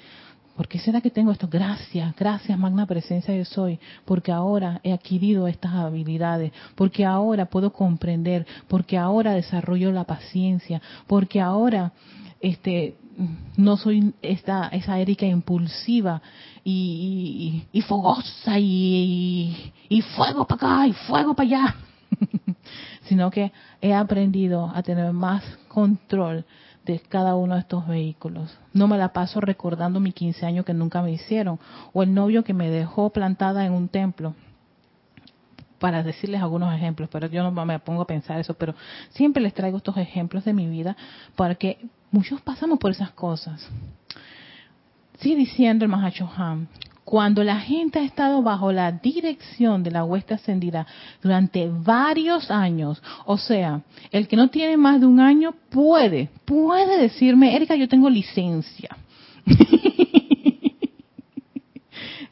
[0.56, 1.46] ¿por qué será que tengo esto?
[1.46, 7.70] Gracias, gracias magna presencia yo soy, porque ahora he adquirido estas habilidades, porque ahora puedo
[7.70, 11.92] comprender, porque ahora desarrollo la paciencia, porque ahora
[12.40, 12.96] este
[13.58, 16.22] no soy esta esa Erika impulsiva
[16.64, 21.76] y, y, fogosa y, y fuego para acá y fuego para allá,
[23.06, 26.44] sino que he aprendido a tener más control
[26.84, 28.56] de cada uno de estos vehículos.
[28.72, 31.58] No me la paso recordando mi 15 años que nunca me hicieron,
[31.92, 34.34] o el novio que me dejó plantada en un templo,
[35.78, 38.74] para decirles algunos ejemplos, pero yo no me pongo a pensar eso, pero
[39.10, 40.96] siempre les traigo estos ejemplos de mi vida,
[41.34, 41.78] porque
[42.10, 43.68] muchos pasamos por esas cosas.
[45.18, 46.68] Sigue diciendo el Mahacho Han,
[47.06, 50.88] cuando la gente ha estado bajo la dirección de la huesta ascendida
[51.22, 57.00] durante varios años, o sea, el que no tiene más de un año puede, puede
[57.00, 58.96] decirme, Erika, yo tengo licencia.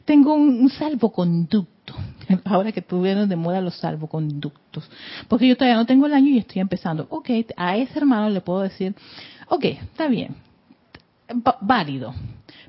[0.03, 1.95] tengo un, salvoconducto.
[2.43, 4.91] Ahora que tuvieron de moda los salvoconductos.
[5.29, 7.07] Porque yo todavía no tengo el año y estoy empezando.
[7.11, 8.93] Ok, a ese hermano le puedo decir,
[9.47, 10.35] ok, está bien,
[11.61, 12.13] válido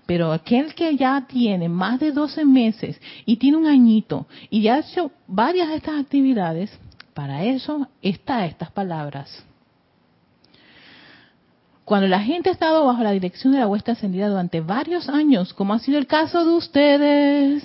[0.06, 4.76] pero aquel que ya tiene más de 12 meses y tiene un añito y ya
[4.76, 6.70] ha hecho varias de estas actividades,
[7.12, 9.44] para eso está estas palabras.
[11.84, 15.54] Cuando la gente ha estado bajo la dirección de la huesta ascendida durante varios años,
[15.54, 17.64] como ha sido el caso de ustedes,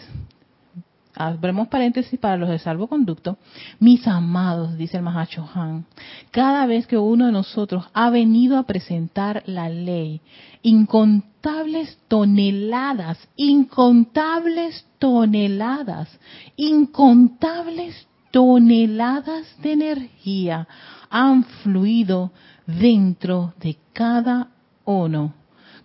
[1.15, 3.37] abrimos paréntesis para los de salvoconducto,
[3.79, 5.85] mis amados, dice el Mahacho Han,
[6.31, 10.21] cada vez que uno de nosotros ha venido a presentar la ley,
[10.61, 16.09] incontables toneladas, incontables toneladas,
[16.55, 20.67] incontables toneladas de energía
[21.09, 22.31] han fluido
[22.65, 24.47] dentro de cada
[24.85, 25.33] uno,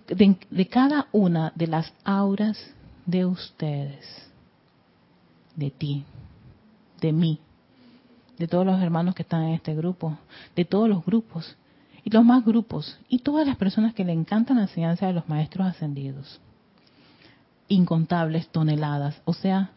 [0.07, 2.57] de, de cada una de las auras
[3.07, 4.26] de ustedes
[5.57, 6.05] de ti,
[7.01, 7.41] de mí,
[8.39, 10.19] de todos los hermanos que están en este grupo,
[10.55, 11.57] de todos los grupos
[12.05, 15.29] y los más grupos y todas las personas que le encantan la enseñanza de los
[15.29, 16.41] maestros ascendidos.
[17.69, 19.73] Incontables toneladas, o sea,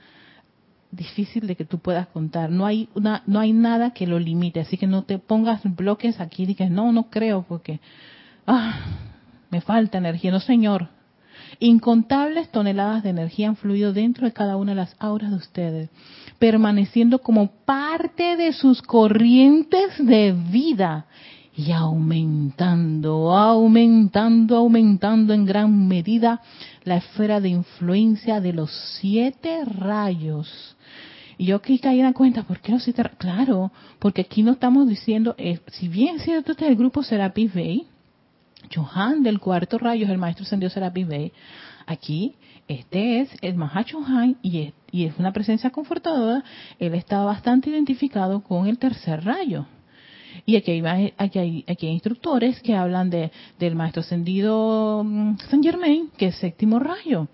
[0.91, 2.51] difícil de que tú puedas contar.
[2.51, 6.19] No hay una, no hay nada que lo limite, así que no te pongas bloques
[6.19, 7.79] aquí y que no, no creo porque
[8.45, 8.79] ah,
[9.49, 10.31] me falta energía.
[10.31, 10.89] No, señor,
[11.59, 15.89] Incontables toneladas de energía han fluido dentro de cada una de las auras de ustedes,
[16.37, 21.07] permaneciendo como parte de sus corrientes de vida
[21.55, 26.41] y aumentando, aumentando, aumentando en gran medida
[26.85, 30.77] la esfera de influencia de los siete rayos.
[31.37, 33.17] Y yo aquí caí en la cuenta, ¿por qué los siete rayos?
[33.17, 37.03] Claro, porque aquí no estamos diciendo, eh, si bien es cierto este es el grupo
[37.03, 37.87] Serapis Bay,
[38.73, 41.31] Johan del cuarto rayo es el maestro Sendio Serapis Bey.
[41.85, 42.35] Aquí,
[42.67, 46.43] este es el Mahachohan y es, y es una presencia confortadora.
[46.77, 49.65] Él está bastante identificado con el tercer rayo.
[50.45, 55.63] Y aquí hay, aquí hay, aquí instructores que hablan de, del maestro ascendido mm, Saint
[55.63, 57.27] Germain, que es séptimo rayo.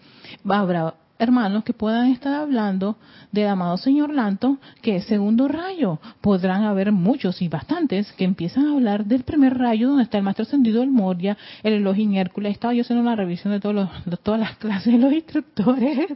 [0.47, 2.97] Habrá hermanos que puedan estar hablando
[3.31, 5.99] del amado señor Lanto, que es segundo rayo.
[6.21, 10.23] Podrán haber muchos y bastantes que empiezan a hablar del primer rayo, donde está el
[10.23, 12.53] maestro ascendido del Moria, el Elohim Hércules.
[12.53, 13.89] Estaba yo haciendo una revisión de, todos los,
[14.23, 16.07] todas las clases de los instructores.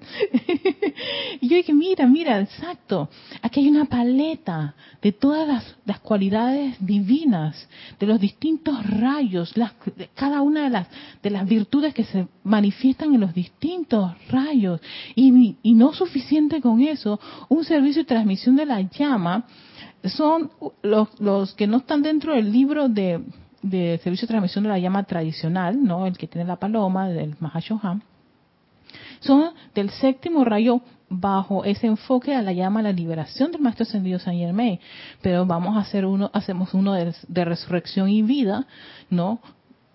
[1.42, 3.10] y yo dije, mira, mira, exacto.
[3.42, 7.68] Aquí hay una paleta de todas las, las cualidades divinas,
[8.00, 9.74] de los distintos rayos, las,
[10.16, 10.88] cada una de las,
[11.24, 14.82] de las virtudes que se manifiestan en los distintos rayos
[15.16, 19.46] y, no suficiente con eso, un servicio de transmisión de la llama
[20.04, 23.22] son los, que no están dentro del libro de,
[23.62, 28.04] servicio de transmisión de la llama tradicional, no el que tiene la paloma del Mahashohan,
[29.20, 34.20] son del séptimo rayo bajo ese enfoque a la llama la liberación del maestro ascendido
[34.20, 34.80] San Germain,
[35.22, 38.68] pero vamos a hacer uno, hacemos uno de resurrección y vida,
[39.10, 39.40] ¿no?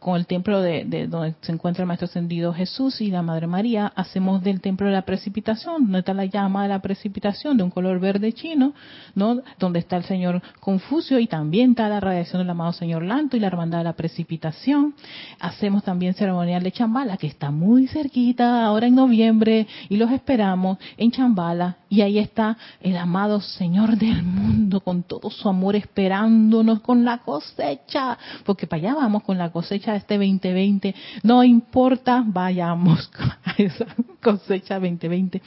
[0.04, 3.90] Con el templo de, donde se encuentra el Maestro Ascendido Jesús y la Madre María,
[3.96, 7.70] hacemos del templo de la precipitación, donde está la llama de la precipitación de un
[7.70, 8.74] color verde chino,
[9.14, 9.40] ¿no?
[9.58, 13.40] donde está el Señor Confucio y también está la radiación del amado Señor Lanto y
[13.40, 14.94] la hermandad de la precipitación.
[15.40, 20.76] Hacemos también ceremonial de Chambala, que está muy cerquita ahora en noviembre y los esperamos
[20.98, 26.80] en Chambala y ahí está el amado Señor del mundo con todo su amor esperándonos
[26.80, 33.10] con la cosecha, porque para allá vamos con la cosecha este 2020, no importa, vayamos
[33.44, 33.86] a esa
[34.22, 35.42] cosecha 2020,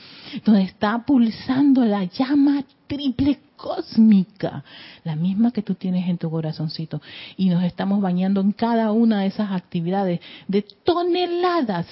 [0.45, 4.63] donde está pulsando la llama triple cósmica,
[5.03, 7.01] la misma que tú tienes en tu corazoncito.
[7.35, 11.87] Y nos estamos bañando en cada una de esas actividades de toneladas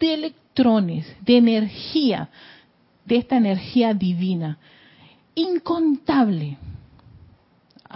[0.00, 2.28] de electrones, de energía,
[3.04, 4.58] de esta energía divina,
[5.34, 6.56] incontable.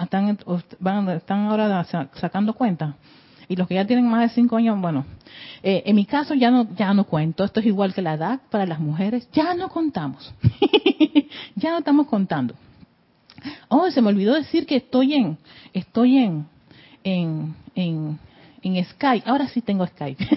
[0.00, 2.96] Están, ahora sacando cuenta
[3.52, 5.04] y los que ya tienen más de cinco años, bueno,
[5.62, 8.40] eh, en mi caso ya no, ya no cuento, esto es igual que la edad
[8.50, 10.32] para las mujeres, ya no contamos,
[11.54, 12.54] ya no estamos contando.
[13.68, 15.36] Oh, se me olvidó decir que estoy en,
[15.74, 16.46] estoy en,
[17.04, 18.18] en, en,
[18.62, 20.24] en Skype, ahora sí tengo Skype.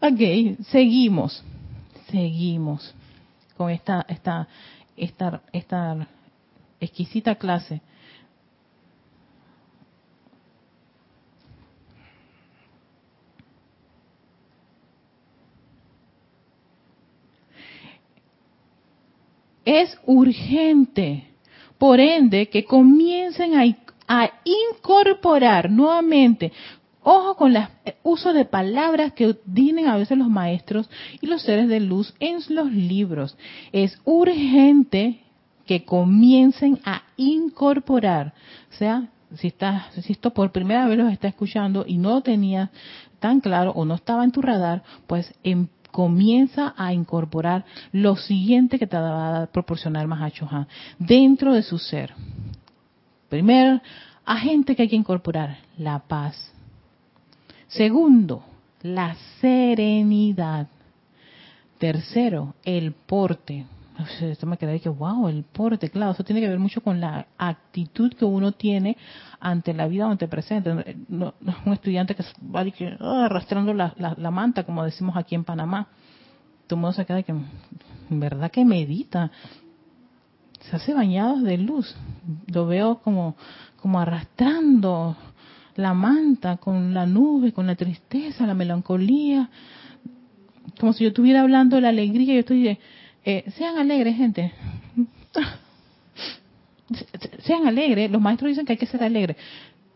[0.00, 1.42] ok, seguimos,
[2.12, 2.94] seguimos
[3.56, 4.46] con esta, esta,
[4.96, 6.06] esta, esta
[6.78, 7.80] exquisita clase
[19.64, 21.28] es urgente.
[21.78, 26.52] Por ende, que comiencen a, incorporar nuevamente,
[27.02, 27.66] ojo con el
[28.02, 30.88] uso de palabras que tienen a veces los maestros
[31.20, 33.36] y los seres de luz en los libros.
[33.72, 35.20] Es urgente
[35.66, 38.34] que comiencen a incorporar,
[38.70, 42.20] o sea, si, estás, si esto por primera vez los está escuchando y no lo
[42.20, 42.70] tenías
[43.18, 48.80] tan claro o no estaba en tu radar, pues en comienza a incorporar lo siguiente
[48.80, 50.66] que te va a proporcionar Mahachohan
[50.98, 52.12] dentro de su ser.
[53.28, 53.80] Primer
[54.24, 56.52] agente que hay que incorporar, la paz.
[57.68, 58.42] Segundo,
[58.82, 60.66] la serenidad.
[61.78, 63.66] Tercero, el porte
[64.20, 67.00] esto me queda de que, wow, el porte, claro, eso tiene que ver mucho con
[67.00, 68.96] la actitud que uno tiene
[69.40, 70.96] ante la vida ante el presente.
[71.08, 71.34] No,
[71.66, 72.22] un estudiante que
[72.54, 72.64] va
[73.00, 75.88] ah, arrastrando la, la, manta, como decimos aquí en Panamá.
[76.66, 79.30] Todo el mundo se queda que, en verdad que medita.
[80.60, 81.94] Se hace bañados de luz.
[82.46, 83.36] Lo veo como,
[83.80, 85.16] como arrastrando
[85.74, 89.50] la manta con la nube, con la tristeza, la melancolía.
[90.78, 92.34] Como si yo estuviera hablando de la alegría.
[92.34, 92.78] Yo estoy de
[93.24, 94.52] eh, sean alegres, gente.
[97.40, 98.10] Sean alegres.
[98.10, 99.36] Los maestros dicen que hay que ser alegre.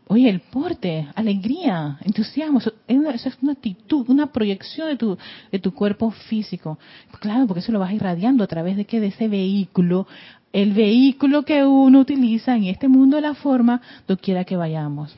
[0.09, 5.19] Oye, el porte, alegría, entusiasmo, eso es una actitud, una proyección de tu,
[5.51, 6.79] de tu cuerpo físico.
[7.19, 10.07] Claro, porque eso lo vas irradiando a través de que de ese vehículo,
[10.53, 13.83] el vehículo que uno utiliza en este mundo de la forma,
[14.23, 15.13] quiera que vayamos.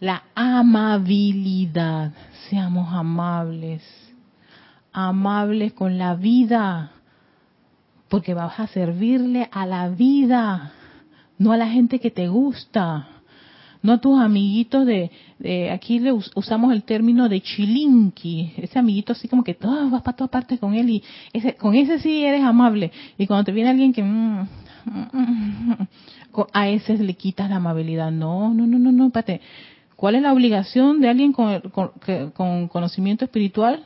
[0.00, 2.12] La amabilidad,
[2.48, 3.99] seamos amables
[4.92, 6.92] amables con la vida,
[8.08, 10.72] porque vas a servirle a la vida,
[11.38, 13.08] no a la gente que te gusta,
[13.82, 19.28] no a tus amiguitos de, aquí le usamos el término de chilinqui, ese amiguito así
[19.28, 22.42] como que todo vas para todas partes con él y ese, con ese sí eres
[22.42, 24.48] amable y cuando te viene alguien que mm,
[24.84, 25.86] mm, mm,
[26.52, 29.40] a ese le quitas la amabilidad, no, no, no, no, no, espérate.
[29.96, 33.84] ¿Cuál es la obligación de alguien con conocimiento espiritual?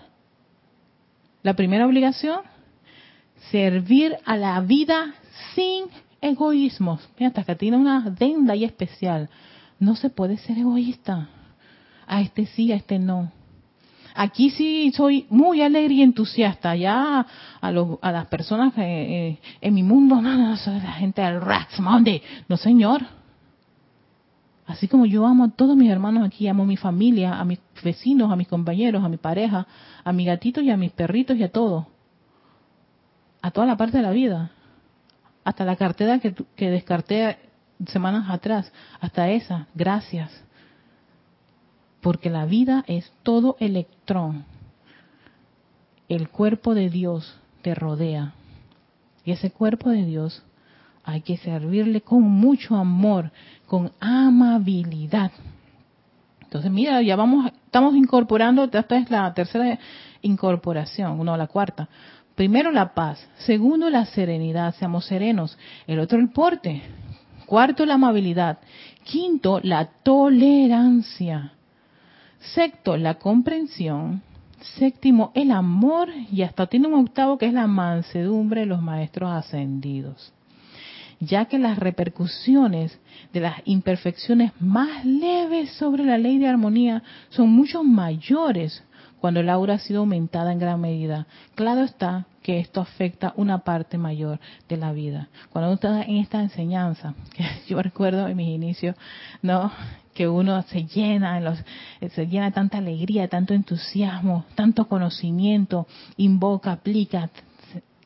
[1.45, 2.41] La primera obligación,
[3.51, 5.13] servir a la vida
[5.55, 5.85] sin
[6.23, 7.07] egoísmos.
[7.19, 9.29] Mira, hasta que tiene una adenda y especial.
[9.79, 11.29] No se puede ser egoísta.
[12.07, 13.31] A este sí, a este no.
[14.15, 16.77] Aquí sí soy muy alegre y entusiasta.
[16.77, 17.27] Ya
[17.61, 21.79] a, a las personas eh, en mi mundo, no, no, soy la gente del Rats
[21.79, 22.23] Monday.
[22.49, 23.03] No, señor.
[24.67, 27.61] Así como yo amo a todos mis hermanos aquí, amo a mi familia, a mis
[27.83, 29.67] vecinos, a mis compañeros, a mi pareja,
[30.03, 31.87] a mi gatito y a mis perritos y a todo.
[33.43, 34.51] A toda la parte de la vida.
[35.45, 37.39] Hasta la cartera que, que descarté
[37.89, 38.73] semanas atrás.
[39.01, 39.67] Hasta esa.
[39.75, 40.33] Gracias.
[42.01, 44.47] Porque la vida es todo electrón.
[46.09, 48.33] El cuerpo de Dios te rodea.
[49.27, 50.43] Y ese cuerpo de Dios
[51.05, 53.31] hay que servirle con mucho amor,
[53.67, 55.31] con amabilidad.
[56.41, 59.79] Entonces, mira, ya vamos, estamos incorporando, esta es la tercera
[60.23, 61.89] incorporación, no la cuarta.
[62.35, 65.57] Primero la paz, segundo la serenidad, seamos serenos.
[65.87, 66.83] El otro el porte,
[67.47, 68.59] Cuarto, la amabilidad.
[69.05, 71.53] Quinto, la tolerancia.
[72.41, 74.23] Sexto, la comprensión.
[74.79, 76.09] Séptimo, el amor.
[76.33, 80.34] Y hasta tiene un octavo que es la mansedumbre de los maestros ascendidos.
[81.21, 82.99] Ya que las repercusiones
[83.33, 88.83] de las imperfecciones más leves sobre la ley de armonía son mucho mayores
[89.21, 91.27] cuando el aura ha sido aumentada en gran medida.
[91.55, 94.39] Claro está que esto afecta una parte mayor
[94.69, 95.29] de la vida.
[95.51, 98.95] Cuando uno está en esta enseñanza, que yo recuerdo en mis inicios,
[99.41, 99.73] ¿no?
[100.13, 101.59] que uno se llena, en los,
[102.13, 105.87] se llena de tanta alegría, tanto entusiasmo, tanto conocimiento,
[106.19, 107.31] invoca, aplica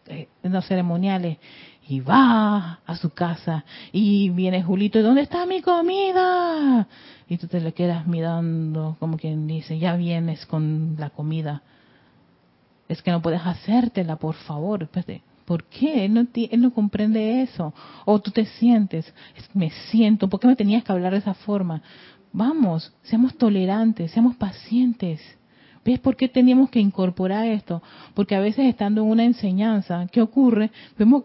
[0.06, 1.38] eh, en los ceremoniales
[1.88, 6.86] y va a su casa y viene Julito, ¿dónde está mi comida?
[7.28, 11.62] y tú te le quedas mirando como quien dice, ya vienes con la comida.
[12.88, 14.88] Es que no puedes hacértela, por favor.
[15.44, 16.06] ¿Por qué?
[16.06, 17.74] Él no, él no comprende eso.
[18.06, 19.12] O tú te sientes,
[19.52, 21.82] me siento, ¿por qué me tenías que hablar de esa forma?
[22.32, 25.20] Vamos, seamos tolerantes, seamos pacientes.
[25.84, 27.82] ¿Ves por qué teníamos que incorporar esto?
[28.14, 30.70] Porque a veces estando en una enseñanza, ¿qué ocurre?
[30.98, 31.24] Vemos,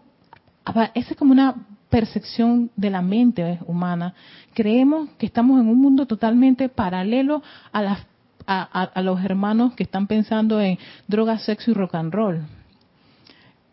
[0.66, 1.54] esa es como una
[1.90, 4.14] percepción de la mente humana,
[4.52, 7.42] creemos que estamos en un mundo totalmente paralelo
[7.72, 7.98] a,
[8.46, 12.40] a, los hermanos que están pensando en drogas, sexo y rock and roll.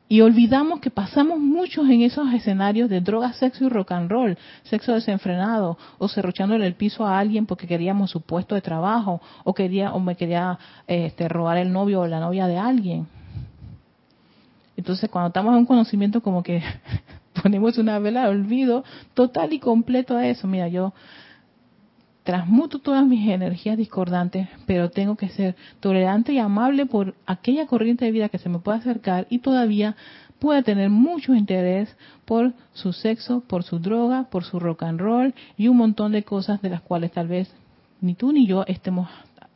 [0.08, 4.38] Y olvidamos que pasamos muchos en esos escenarios de drogas, sexo y rock and roll,
[4.64, 9.54] sexo desenfrenado, o cerrochándole el piso a alguien porque queríamos su puesto de trabajo, o
[9.54, 13.08] quería, o me quería este, robar el novio o la novia de alguien.
[14.82, 16.64] Entonces, cuando estamos en un conocimiento como que
[17.44, 20.48] ponemos una vela de olvido total y completo a eso.
[20.48, 20.92] Mira, yo
[22.24, 28.06] transmuto todas mis energías discordantes, pero tengo que ser tolerante y amable por aquella corriente
[28.06, 29.96] de vida que se me pueda acercar y todavía
[30.40, 35.36] pueda tener mucho interés por su sexo, por su droga, por su rock and roll
[35.58, 37.54] y un montón de cosas de las cuales tal vez
[38.02, 39.08] ni tú ni yo estemos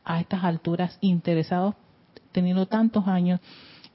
[0.04, 1.74] a estas alturas interesados
[2.32, 3.40] teniendo tantos años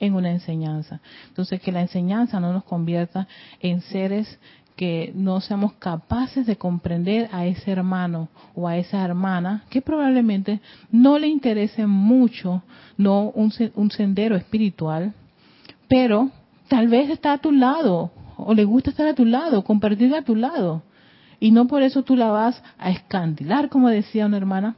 [0.01, 1.01] en una enseñanza.
[1.29, 3.29] Entonces, que la enseñanza no nos convierta
[3.61, 4.39] en seres
[4.77, 10.61] que no seamos capaces de comprender a ese hermano o a esa hermana que probablemente
[10.91, 12.63] no le interese mucho
[12.97, 15.13] no un, un sendero espiritual,
[15.87, 16.31] pero
[16.69, 20.23] tal vez está a tu lado o le gusta estar a tu lado, compartir a
[20.23, 20.83] tu lado.
[21.41, 24.77] Y no por eso tú la vas a escandilar, como decía una hermana,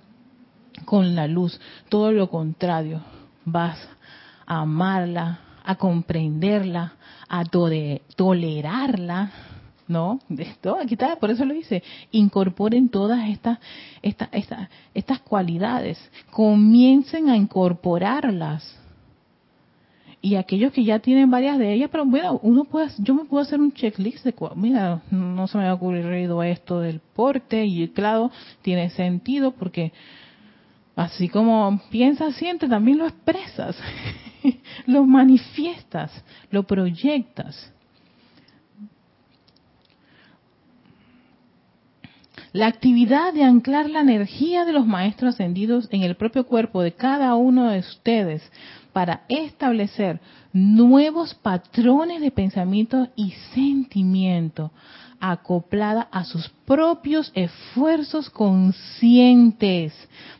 [0.84, 1.60] con la luz.
[1.88, 3.02] Todo lo contrario,
[3.44, 3.78] vas
[4.52, 6.92] a amarla, a comprenderla,
[7.26, 9.32] a tolerarla,
[9.88, 10.18] ¿no?
[10.36, 13.58] Esto, aquí está, por eso lo dice, incorporen todas estas,
[14.02, 14.28] estas,
[14.92, 15.98] estas, cualidades,
[16.30, 18.78] comiencen a incorporarlas.
[20.20, 23.42] Y aquellos que ya tienen varias de ellas, pero bueno, uno puede, yo me puedo
[23.42, 28.30] hacer un checklist de, mira, no se me ha ocurrido esto del porte y claro,
[28.60, 29.92] tiene sentido porque
[30.94, 33.76] así como piensas, sientes, también lo expresas.
[34.86, 36.10] lo manifiestas,
[36.50, 37.72] lo proyectas.
[42.52, 46.92] La actividad de anclar la energía de los maestros ascendidos en el propio cuerpo de
[46.92, 48.42] cada uno de ustedes
[48.92, 50.20] para establecer
[50.52, 54.70] nuevos patrones de pensamiento y sentimiento
[55.24, 59.94] acoplada a sus propios esfuerzos conscientes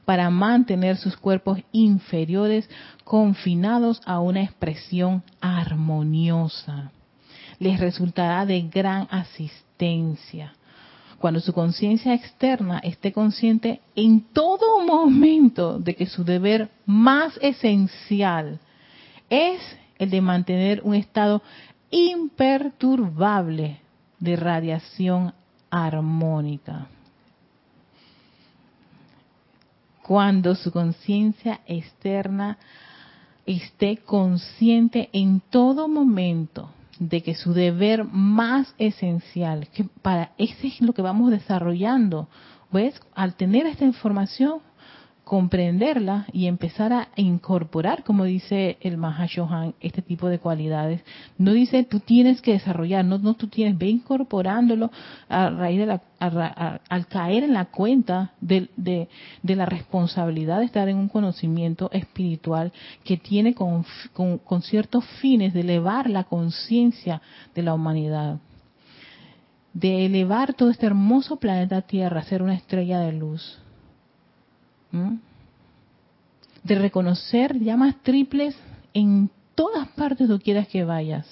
[0.05, 2.68] para mantener sus cuerpos inferiores
[3.05, 6.91] confinados a una expresión armoniosa.
[7.61, 10.53] Les resultará de gran asistencia
[11.20, 18.59] cuando su conciencia externa esté consciente en todo momento de que su deber más esencial
[19.30, 19.61] es
[20.01, 21.41] el de mantener un estado
[21.93, 23.82] imperturbable
[24.23, 25.35] de radiación
[25.68, 26.87] armónica.
[30.01, 32.57] Cuando su conciencia externa
[33.47, 36.70] esté consciente en todo momento
[37.01, 42.29] de que su deber más esencial, que para ese es lo que vamos desarrollando,
[42.70, 44.61] pues al tener esta información
[45.25, 51.03] comprenderla y empezar a incorporar, como dice el Mahashohan, este tipo de cualidades.
[51.39, 54.91] No dice tú tienes que desarrollar, no, no tú tienes, ve incorporándolo
[55.29, 59.09] a raíz de la, al caer en la cuenta de, de,
[59.57, 62.73] la responsabilidad de estar en un conocimiento espiritual
[63.05, 67.23] que tiene con, con, con ciertos fines de elevar la conciencia
[67.55, 68.39] de la humanidad
[69.73, 73.62] de elevar todo este hermoso planeta Tierra a ser una estrella de luz
[76.62, 78.57] de reconocer llamas triples
[78.95, 81.26] en todas partes donde quieras que vayas.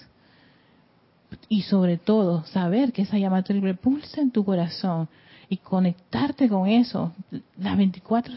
[1.49, 5.09] y sobre todo saber que esa llama triple pulsa en tu corazón
[5.49, 7.13] y conectarte con eso
[7.57, 8.35] las 24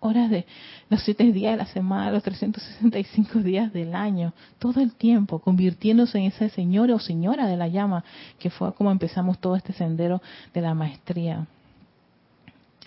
[0.00, 0.46] horas de
[0.88, 6.18] los 7 días de la semana, los 365 días del año, todo el tiempo, convirtiéndose
[6.18, 8.04] en ese señor o señora de la llama,
[8.38, 10.22] que fue como empezamos todo este sendero
[10.54, 11.46] de la maestría.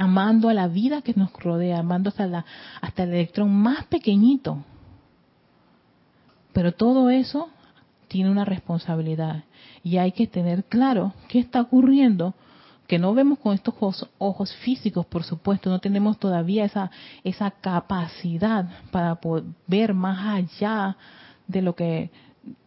[0.02, 2.46] Amando a la vida que nos rodea, amando hasta, la,
[2.82, 4.64] hasta el electrón más pequeñito.
[6.54, 7.50] Pero todo eso
[8.08, 9.44] tiene una responsabilidad
[9.84, 12.34] y hay que tener claro qué está ocurriendo
[12.88, 13.76] que no vemos con estos
[14.18, 16.92] ojos, físicos, por supuesto, no tenemos todavía esa,
[17.24, 19.18] esa capacidad para
[19.66, 20.98] ver más allá
[21.48, 22.10] de lo que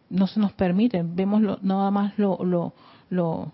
[0.09, 1.03] no se nos permite.
[1.03, 2.73] Vemos nada más lo, lo,
[3.11, 3.51] lo,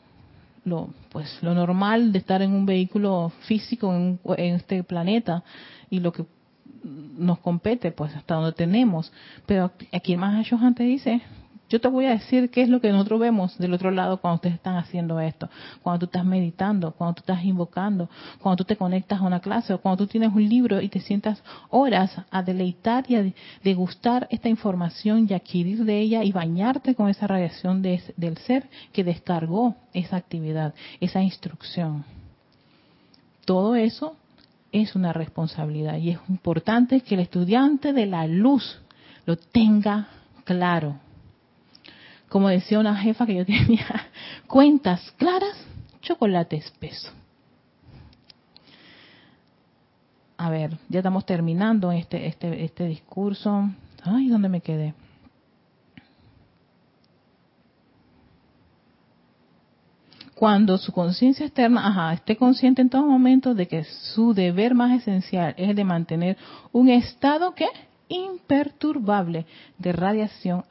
[0.63, 5.43] lo, pues, lo normal de estar en un vehículo físico en, en este planeta
[5.89, 6.25] y lo que
[6.83, 9.11] nos compete, pues hasta donde tenemos.
[9.45, 11.21] Pero aquí el más antes dice,
[11.71, 14.35] yo te voy a decir qué es lo que nosotros vemos del otro lado cuando
[14.35, 15.49] ustedes están haciendo esto,
[15.81, 18.09] cuando tú estás meditando, cuando tú estás invocando,
[18.41, 20.99] cuando tú te conectas a una clase o cuando tú tienes un libro y te
[20.99, 26.93] sientas horas a deleitar y a degustar esta información y adquirir de ella y bañarte
[26.93, 32.03] con esa radiación del ser que descargó esa actividad, esa instrucción.
[33.45, 34.17] Todo eso
[34.73, 38.81] es una responsabilidad y es importante que el estudiante de la luz
[39.25, 40.09] lo tenga
[40.43, 40.97] claro
[42.31, 44.07] como decía una jefa que yo tenía,
[44.47, 45.53] cuentas claras,
[45.99, 47.11] chocolate espeso.
[50.37, 53.69] A ver, ya estamos terminando este, este, este discurso.
[54.01, 54.93] Ay, ¿dónde me quedé?
[60.33, 65.01] Cuando su conciencia externa, ajá, esté consciente en todo momento de que su deber más
[65.01, 66.37] esencial es el de mantener
[66.71, 67.67] un estado que
[68.11, 69.45] imperturbable
[69.77, 70.63] de radiación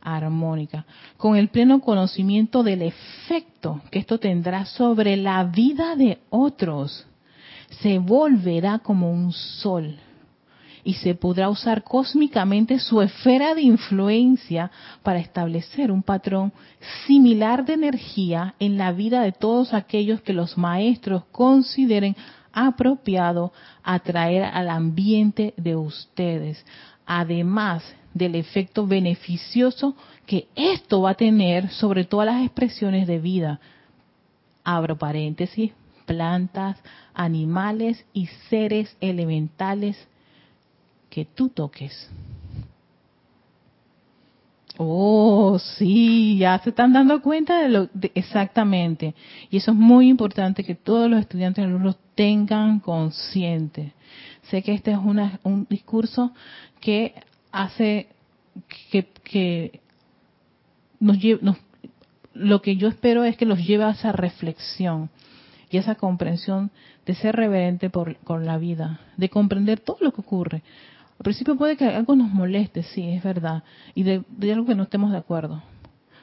[0.00, 7.06] armónica, con el pleno conocimiento del efecto que esto tendrá sobre la vida de otros.
[7.82, 9.98] Se volverá como un sol
[10.84, 14.70] y se podrá usar cósmicamente su esfera de influencia
[15.02, 16.52] para establecer un patrón
[17.06, 22.16] similar de energía en la vida de todos aquellos que los maestros consideren
[22.52, 26.64] apropiado atraer al ambiente de ustedes,
[27.06, 27.82] además
[28.14, 29.94] del efecto beneficioso
[30.26, 33.60] que esto va a tener sobre todas las expresiones de vida.
[34.64, 35.72] Abro paréntesis,
[36.06, 36.76] plantas,
[37.14, 39.96] animales y seres elementales
[41.08, 42.08] que tú toques.
[44.76, 49.14] Oh, sí, ya se están dando cuenta de lo exactamente.
[49.50, 51.70] Y eso es muy importante que todos los estudiantes de
[52.20, 53.94] tengan consciente.
[54.50, 56.34] Sé que este es un discurso
[56.78, 57.14] que
[57.50, 58.08] hace
[58.90, 59.80] que, que
[60.98, 61.56] nos, nos,
[62.34, 65.08] lo que yo espero es que los lleve a esa reflexión
[65.70, 66.70] y esa comprensión
[67.06, 70.62] de ser reverente por, con la vida, de comprender todo lo que ocurre.
[71.18, 73.64] Al principio puede que algo nos moleste, sí, es verdad,
[73.94, 75.62] y de, algo que no estemos de acuerdo.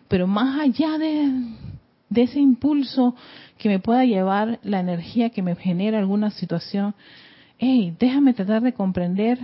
[0.07, 1.31] Pero más allá de,
[2.10, 3.16] de ese impulso
[3.58, 6.95] que me pueda llevar la energía que me genera alguna situación,
[7.58, 9.39] hey, déjame tratar de comprender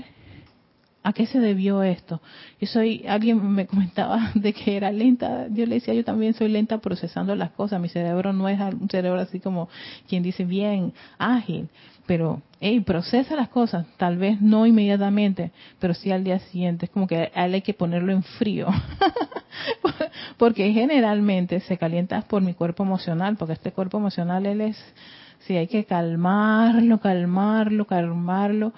[1.03, 2.21] a qué se debió esto.
[2.61, 6.47] Yo soy, alguien me comentaba de que era lenta, yo le decía, yo también soy
[6.47, 9.67] lenta procesando las cosas, mi cerebro no es un cerebro así como
[10.07, 11.67] quien dice bien ágil,
[12.05, 16.85] pero hey, procesa las cosas, tal vez no inmediatamente, pero sí al día siguiente.
[16.85, 18.67] Es como que él hay que ponerlo en frío,
[20.37, 24.77] porque generalmente se calienta por mi cuerpo emocional, porque este cuerpo emocional él es,
[25.39, 28.73] sí, hay que calmarlo, calmarlo, calmarlo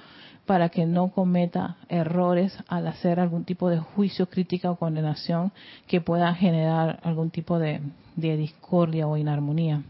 [0.46, 5.52] para que no cometa errores al hacer algún tipo de juicio, crítica o condenación
[5.88, 7.82] que pueda generar algún tipo de
[8.16, 9.82] discordia o inarmonía.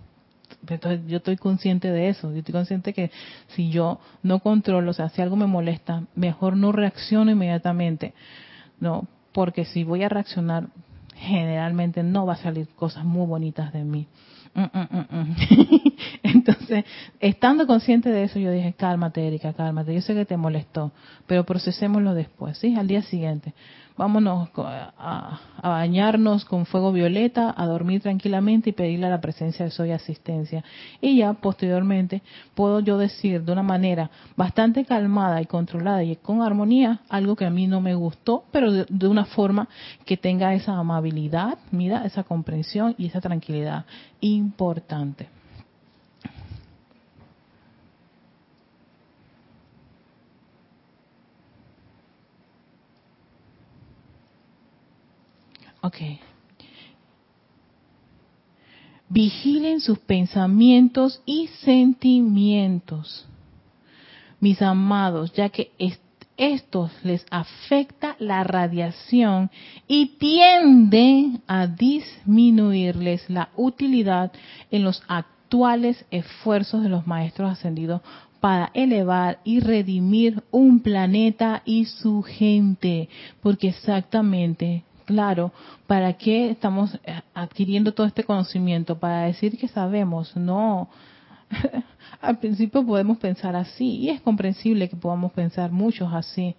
[0.68, 3.12] Entonces yo estoy consciente de eso, yo estoy consciente que
[3.50, 8.14] si yo no controlo, o sea, si algo me molesta, mejor no reacciono inmediatamente,
[8.80, 10.68] no, porque si voy a reaccionar,
[11.16, 14.08] generalmente no va a salir cosas muy bonitas de mí.
[14.54, 15.36] Mm, mm, mm,
[16.24, 16.86] Entonces,
[17.20, 19.94] estando consciente de eso, yo dije, cálmate, Erika, cálmate.
[19.94, 20.92] Yo sé que te molestó,
[21.28, 22.76] pero procesémoslo después, ¿sí?
[22.76, 23.54] Al día siguiente
[23.98, 29.72] vámonos a, bañarnos con fuego violeta, a dormir tranquilamente y pedirle a la presencia de
[29.72, 30.64] Soy asistencia.
[31.02, 32.22] Y ya posteriormente
[32.54, 37.46] puedo yo decir de una manera bastante calmada y controlada y con armonía algo que
[37.46, 39.68] a mí no me gustó, pero de, de una forma
[40.06, 43.86] que tenga esa amabilidad, mira, esa comprensión y esa tranquilidad
[44.20, 45.35] importante.
[55.86, 55.98] Ok.
[59.08, 63.28] Vigilen sus pensamientos y sentimientos,
[64.40, 65.74] mis amados, ya que
[66.38, 69.52] estos les afecta la radiación
[69.88, 74.32] y tienden a disminuirles la utilidad
[74.72, 78.02] en los actuales esfuerzos de los maestros ascendidos
[78.40, 83.08] para elevar y redimir un planeta y su gente,
[83.44, 85.52] porque exactamente Claro,
[85.86, 88.98] ¿para qué estamos eh, adquiriendo todo este conocimiento?
[88.98, 90.90] Para decir que sabemos, no.
[92.22, 96.56] Al principio podemos pensar así y es comprensible que podamos pensar muchos así,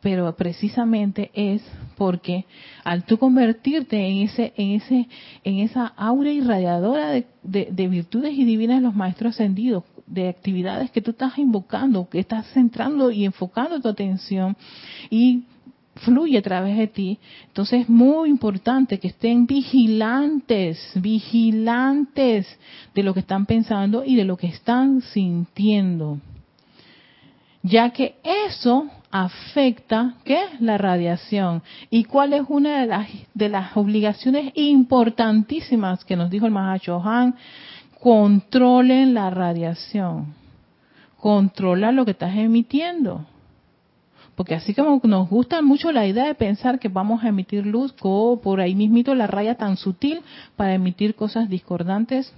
[0.00, 1.62] pero precisamente es
[1.96, 2.44] porque
[2.84, 5.08] al tú convertirte en ese, en ese,
[5.42, 10.90] en esa aura irradiadora de, de virtudes y divinas de los maestros ascendidos, de actividades
[10.90, 14.56] que tú estás invocando, que estás centrando y enfocando tu atención
[15.10, 15.44] y
[15.98, 17.18] fluye a través de ti.
[17.46, 22.46] Entonces es muy importante que estén vigilantes, vigilantes
[22.94, 26.18] de lo que están pensando y de lo que están sintiendo.
[27.62, 30.40] Ya que eso afecta, ¿qué?
[30.60, 31.62] La radiación.
[31.90, 37.34] ¿Y cuál es una de las, de las obligaciones importantísimas que nos dijo el Mahashohan?
[38.00, 40.34] Controlen la radiación.
[41.18, 43.26] Controla lo que estás emitiendo
[44.38, 47.92] porque así como nos gusta mucho la idea de pensar que vamos a emitir luz,
[47.94, 50.20] como por ahí mismito la raya tan sutil
[50.54, 52.32] para emitir cosas discordantes,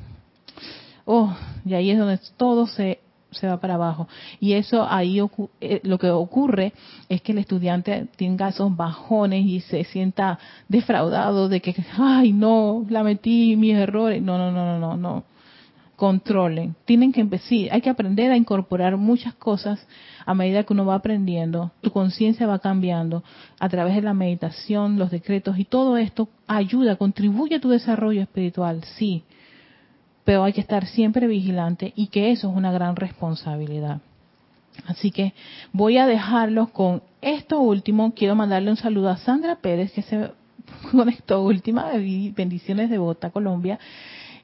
[1.04, 3.00] oh, y ahí es donde todo se,
[3.32, 4.08] se va para abajo.
[4.40, 5.20] Y eso ahí
[5.60, 6.72] eh, lo que ocurre
[7.10, 10.38] es que el estudiante tenga esos bajones y se sienta
[10.68, 14.22] defraudado de que, ay, no, la metí mis errores.
[14.22, 15.24] No, no, no, no, no
[16.00, 16.76] controlen.
[16.86, 19.86] Tienen que empezar, hay que aprender a incorporar muchas cosas
[20.24, 21.72] a medida que uno va aprendiendo.
[21.82, 23.22] Tu conciencia va cambiando
[23.58, 28.22] a través de la meditación, los decretos y todo esto ayuda, contribuye a tu desarrollo
[28.22, 29.24] espiritual, sí.
[30.24, 34.00] Pero hay que estar siempre vigilante y que eso es una gran responsabilidad.
[34.86, 35.34] Así que
[35.70, 38.14] voy a dejarlos con esto último.
[38.14, 40.30] Quiero mandarle un saludo a Sandra Pérez que se
[40.92, 41.90] conectó última.
[41.92, 43.78] Bendiciones de Bota, Colombia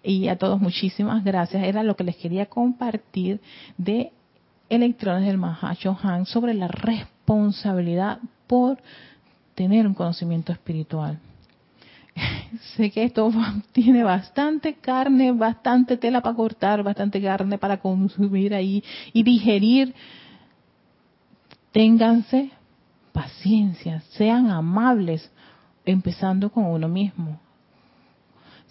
[0.07, 1.65] y a todos muchísimas gracias.
[1.65, 3.41] Era lo que les quería compartir
[3.77, 4.13] de
[4.69, 8.79] electrones del Han sobre la responsabilidad por
[9.55, 11.19] tener un conocimiento espiritual.
[12.77, 13.31] sé que esto
[13.73, 19.93] tiene bastante carne, bastante tela para cortar, bastante carne para consumir ahí y digerir.
[21.73, 22.51] Ténganse
[23.13, 25.31] paciencia, sean amables,
[25.85, 27.41] empezando con uno mismo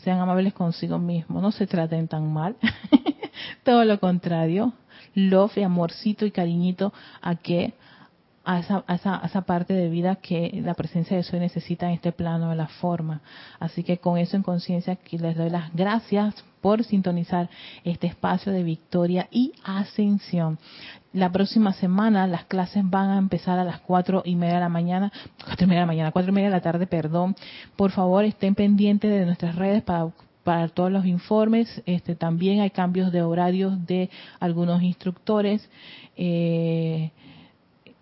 [0.06, 2.56] sean amables consigo mismos, no se traten tan mal,
[3.64, 4.74] todo lo contrario,
[5.16, 6.94] love y amorcito y cariñito
[7.24, 7.74] a que
[8.46, 12.12] a esa, esa, esa, parte de vida que la presencia de Soy necesita en este
[12.12, 13.22] plano de la forma.
[13.60, 17.50] Así que con eso en conciencia les doy las gracias por sintonizar
[17.84, 20.60] este espacio de victoria y ascensión.
[21.14, 24.70] La próxima semana las clases van a empezar a las cuatro y media de la
[24.70, 25.12] mañana,
[25.44, 27.36] cuatro y media de la mañana, cuatro y media de la tarde, perdón.
[27.76, 30.12] Por favor estén pendientes de nuestras redes para
[30.46, 31.82] para todos los informes.
[31.86, 35.68] Este, también hay cambios de horarios de algunos instructores,
[36.16, 37.12] eh,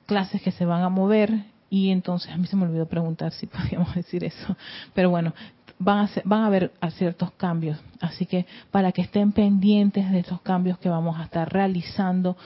[0.06, 3.48] clases que se van a mover y entonces a mí se me olvidó preguntar si
[3.48, 4.56] podíamos decir eso.
[4.94, 5.34] Pero bueno,
[5.80, 7.80] van a, van a haber ciertos cambios.
[8.00, 12.38] Así que para que estén pendientes de estos cambios que vamos a estar realizando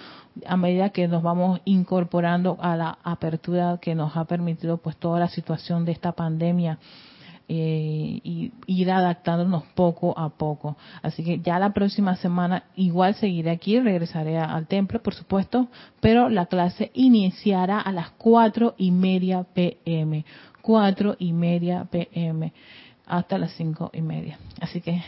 [0.46, 5.20] a medida que nos vamos incorporando a la apertura que nos ha permitido pues toda
[5.20, 6.78] la situación de esta pandemia
[7.50, 10.76] eh, y ir adaptándonos poco a poco.
[11.02, 15.68] Así que ya la próxima semana igual seguiré aquí, regresaré al templo, por supuesto,
[16.02, 20.26] pero la clase iniciará a las cuatro y media pm.
[20.62, 22.52] Cuatro y media pm
[23.06, 24.38] hasta las cinco y media.
[24.60, 25.02] Así que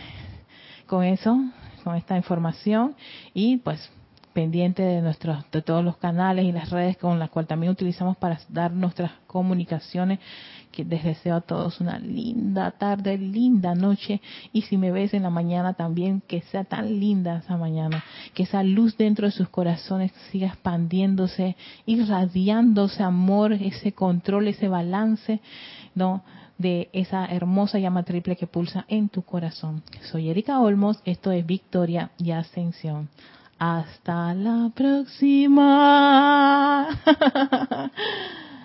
[0.88, 1.38] con eso,
[1.84, 2.96] con esta información
[3.34, 3.92] y pues
[4.40, 8.16] pendiente de nuestros de todos los canales y las redes con las cuales también utilizamos
[8.16, 10.20] para dar nuestras comunicaciones
[10.72, 14.22] que les deseo a todos una linda tarde, linda noche
[14.54, 18.02] y si me ves en la mañana también que sea tan linda esa mañana,
[18.34, 25.42] que esa luz dentro de sus corazones siga expandiéndose, irradiándose amor, ese control, ese balance,
[25.96, 26.24] ¿no?
[26.58, 29.84] de esa hermosa llama triple que pulsa en tu corazón.
[30.12, 33.10] Soy Erika Olmos, esto es Victoria y Ascensión.
[33.60, 35.68] Hasta la próxima.